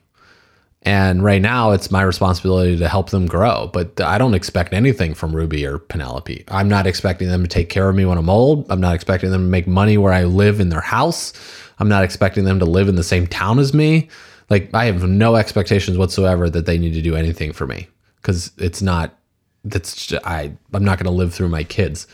And 0.83 1.23
right 1.23 1.41
now, 1.41 1.71
it's 1.71 1.91
my 1.91 2.01
responsibility 2.01 2.75
to 2.77 2.87
help 2.87 3.11
them 3.11 3.27
grow. 3.27 3.69
But 3.71 4.01
I 4.01 4.17
don't 4.17 4.33
expect 4.33 4.73
anything 4.73 5.13
from 5.13 5.35
Ruby 5.35 5.65
or 5.65 5.77
Penelope. 5.77 6.43
I'm 6.47 6.67
not 6.67 6.87
expecting 6.87 7.27
them 7.27 7.43
to 7.43 7.47
take 7.47 7.69
care 7.69 7.87
of 7.87 7.95
me 7.95 8.05
when 8.05 8.17
I'm 8.17 8.29
old. 8.29 8.71
I'm 8.71 8.81
not 8.81 8.95
expecting 8.95 9.29
them 9.29 9.41
to 9.43 9.47
make 9.47 9.67
money 9.67 9.97
where 9.97 10.13
I 10.13 10.23
live 10.23 10.59
in 10.59 10.69
their 10.69 10.81
house. 10.81 11.33
I'm 11.77 11.87
not 11.87 12.03
expecting 12.03 12.45
them 12.45 12.57
to 12.59 12.65
live 12.65 12.89
in 12.89 12.95
the 12.95 13.03
same 13.03 13.27
town 13.27 13.59
as 13.59 13.73
me. 13.73 14.09
Like, 14.49 14.73
I 14.73 14.85
have 14.85 15.07
no 15.07 15.35
expectations 15.35 15.97
whatsoever 15.97 16.49
that 16.49 16.65
they 16.65 16.79
need 16.79 16.93
to 16.95 17.01
do 17.01 17.15
anything 17.15 17.53
for 17.53 17.67
me 17.67 17.87
because 18.17 18.51
it's 18.57 18.81
not, 18.81 19.17
that's, 19.63 20.11
I, 20.25 20.51
I'm 20.73 20.83
not 20.83 20.97
going 20.97 21.05
to 21.05 21.11
live 21.11 21.33
through 21.33 21.49
my 21.49 21.63
kids. 21.63 22.07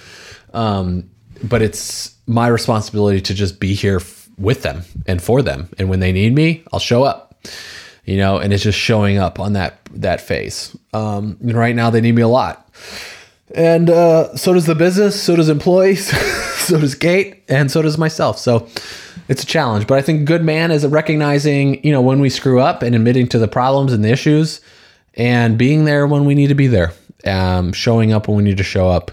Um, 0.53 1.09
but 1.43 1.61
it's 1.61 2.15
my 2.27 2.47
responsibility 2.47 3.21
to 3.21 3.33
just 3.33 3.59
be 3.59 3.73
here 3.73 3.97
f- 3.97 4.29
with 4.37 4.63
them 4.63 4.83
and 5.05 5.21
for 5.21 5.41
them. 5.41 5.69
And 5.77 5.89
when 5.89 5.99
they 6.01 6.11
need 6.11 6.35
me, 6.35 6.63
I'll 6.73 6.79
show 6.79 7.03
up. 7.03 7.35
You 8.07 8.17
know, 8.17 8.37
and 8.37 8.53
it's 8.53 8.63
just 8.63 8.79
showing 8.79 9.17
up 9.19 9.39
on 9.39 9.53
that 9.53 9.79
that 9.91 10.21
face. 10.21 10.75
Um, 10.93 11.37
and 11.41 11.55
right 11.55 11.75
now 11.75 11.91
they 11.91 12.01
need 12.01 12.15
me 12.15 12.23
a 12.23 12.27
lot, 12.27 12.67
and 13.53 13.89
uh, 13.89 14.35
so 14.35 14.53
does 14.53 14.65
the 14.65 14.75
business, 14.75 15.21
so 15.21 15.35
does 15.35 15.49
employees, 15.49 16.07
so 16.57 16.79
does 16.79 16.95
Kate, 16.95 17.43
and 17.47 17.69
so 17.69 17.83
does 17.83 17.97
myself. 17.97 18.39
So 18.39 18.67
it's 19.27 19.43
a 19.43 19.45
challenge, 19.45 19.85
but 19.85 19.99
I 19.99 20.01
think 20.01 20.25
good 20.25 20.43
man 20.43 20.71
is 20.71 20.87
recognizing, 20.87 21.83
you 21.85 21.91
know, 21.91 22.01
when 22.01 22.21
we 22.21 22.29
screw 22.29 22.61
up 22.61 22.81
and 22.81 22.95
admitting 22.95 23.27
to 23.27 23.39
the 23.39 23.47
problems 23.47 23.91
and 23.91 24.03
the 24.03 24.09
issues, 24.09 24.61
and 25.15 25.57
being 25.57 25.83
there 25.83 26.07
when 26.07 26.23
we 26.23 26.33
need 26.33 26.47
to 26.47 26.55
be 26.55 26.67
there, 26.67 26.93
um, 27.25 27.73
showing 27.73 28.13
up 28.13 28.29
when 28.29 28.37
we 28.37 28.43
need 28.43 28.57
to 28.57 28.63
show 28.63 28.87
up, 28.87 29.11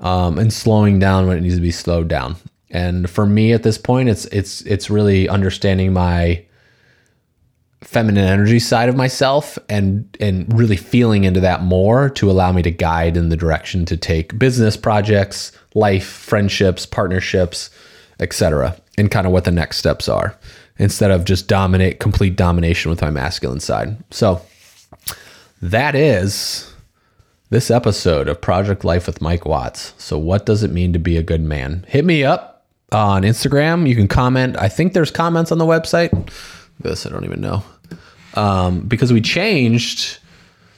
um, 0.00 0.38
and 0.38 0.52
slowing 0.52 0.98
down 0.98 1.26
when 1.26 1.36
it 1.36 1.42
needs 1.42 1.56
to 1.56 1.60
be 1.60 1.70
slowed 1.70 2.08
down. 2.08 2.36
And 2.70 3.10
for 3.10 3.26
me 3.26 3.52
at 3.52 3.62
this 3.62 3.76
point, 3.76 4.08
it's 4.08 4.24
it's 4.26 4.62
it's 4.62 4.88
really 4.88 5.28
understanding 5.28 5.92
my 5.92 6.45
feminine 7.86 8.26
energy 8.26 8.58
side 8.58 8.88
of 8.88 8.96
myself 8.96 9.58
and 9.68 10.16
and 10.18 10.52
really 10.58 10.76
feeling 10.76 11.24
into 11.24 11.40
that 11.40 11.62
more 11.62 12.10
to 12.10 12.30
allow 12.30 12.50
me 12.50 12.60
to 12.60 12.70
guide 12.70 13.16
in 13.16 13.28
the 13.28 13.36
direction 13.36 13.84
to 13.86 13.96
take 13.96 14.36
business 14.38 14.76
projects, 14.76 15.52
life, 15.74 16.04
friendships, 16.04 16.84
partnerships, 16.84 17.70
etc. 18.18 18.76
and 18.98 19.10
kind 19.10 19.26
of 19.26 19.32
what 19.32 19.44
the 19.44 19.52
next 19.52 19.76
steps 19.76 20.08
are 20.08 20.36
instead 20.78 21.10
of 21.10 21.24
just 21.24 21.46
dominate 21.46 22.00
complete 22.00 22.36
domination 22.36 22.90
with 22.90 23.00
my 23.00 23.10
masculine 23.10 23.60
side. 23.60 23.96
So 24.10 24.42
that 25.62 25.94
is 25.94 26.72
this 27.50 27.70
episode 27.70 28.28
of 28.28 28.40
Project 28.40 28.84
Life 28.84 29.06
with 29.06 29.22
Mike 29.22 29.46
Watts. 29.46 29.94
So 29.96 30.18
what 30.18 30.44
does 30.44 30.64
it 30.64 30.72
mean 30.72 30.92
to 30.92 30.98
be 30.98 31.16
a 31.16 31.22
good 31.22 31.40
man? 31.40 31.86
Hit 31.88 32.04
me 32.04 32.24
up 32.24 32.66
on 32.90 33.22
Instagram. 33.22 33.88
You 33.88 33.94
can 33.94 34.08
comment. 34.08 34.56
I 34.58 34.68
think 34.68 34.92
there's 34.92 35.12
comments 35.12 35.52
on 35.52 35.58
the 35.58 35.64
website. 35.64 36.10
This 36.80 37.06
I 37.06 37.10
don't 37.10 37.24
even 37.24 37.40
know 37.40 37.62
um, 38.36 38.80
because 38.80 39.12
we 39.12 39.20
changed. 39.20 40.18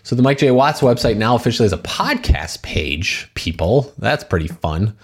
So 0.02 0.16
the 0.16 0.22
Mike 0.22 0.38
J 0.38 0.50
Watts 0.50 0.80
website 0.80 1.16
now 1.16 1.34
officially 1.34 1.66
has 1.66 1.72
a 1.72 1.82
podcast 1.82 2.62
page. 2.62 3.30
People, 3.34 3.92
that's 3.98 4.24
pretty 4.24 4.48
fun. 4.48 4.96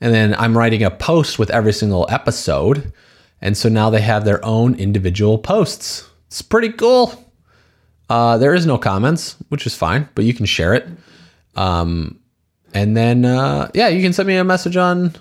And 0.00 0.12
then 0.12 0.34
I'm 0.34 0.56
writing 0.56 0.82
a 0.82 0.90
post 0.90 1.38
with 1.38 1.50
every 1.50 1.72
single 1.72 2.06
episode, 2.10 2.92
and 3.40 3.56
so 3.56 3.68
now 3.68 3.90
they 3.90 4.00
have 4.00 4.24
their 4.24 4.44
own 4.44 4.74
individual 4.74 5.38
posts. 5.38 6.08
It's 6.26 6.42
pretty 6.42 6.70
cool. 6.70 7.24
Uh, 8.08 8.38
there 8.38 8.54
is 8.54 8.64
no 8.66 8.78
comments, 8.78 9.36
which 9.48 9.66
is 9.66 9.74
fine, 9.74 10.08
but 10.14 10.24
you 10.24 10.34
can 10.34 10.46
share 10.46 10.74
it. 10.74 10.88
Um, 11.56 12.18
and 12.74 12.96
then, 12.96 13.24
uh, 13.24 13.70
yeah, 13.74 13.88
you 13.88 14.02
can 14.02 14.12
send 14.12 14.26
me 14.28 14.36
a 14.36 14.44
message 14.44 14.76
on 14.76 15.14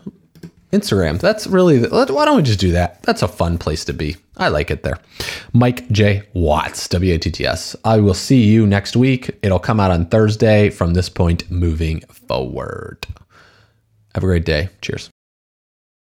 Instagram. 0.72 1.20
That's 1.20 1.48
really, 1.48 1.88
why 1.88 2.06
don't 2.06 2.38
we 2.38 2.44
just 2.44 2.60
do 2.60 2.72
that? 2.74 3.02
That's 3.04 3.22
a 3.22 3.28
fun 3.28 3.58
place 3.58 3.86
to 3.86 3.94
be. 3.94 4.18
I 4.36 4.50
like 4.50 4.70
it 4.70 4.84
there. 4.84 5.00
Mike 5.54 5.90
J. 5.90 6.24
Watts, 6.34 6.88
W 6.90 7.14
A 7.14 7.18
T 7.18 7.32
T 7.32 7.46
S. 7.46 7.76
I 7.84 8.00
will 8.00 8.14
see 8.14 8.44
you 8.44 8.68
next 8.68 8.96
week. 8.96 9.38
It'll 9.42 9.60
come 9.60 9.80
out 9.80 9.92
on 9.92 10.08
Thursday 10.08 10.70
from 10.70 10.94
this 10.94 11.10
point 11.10 11.50
moving 11.50 12.02
forward. 12.02 13.08
Have 14.14 14.24
a 14.24 14.28
great 14.28 14.46
day. 14.46 14.70
Cheers. 14.82 15.10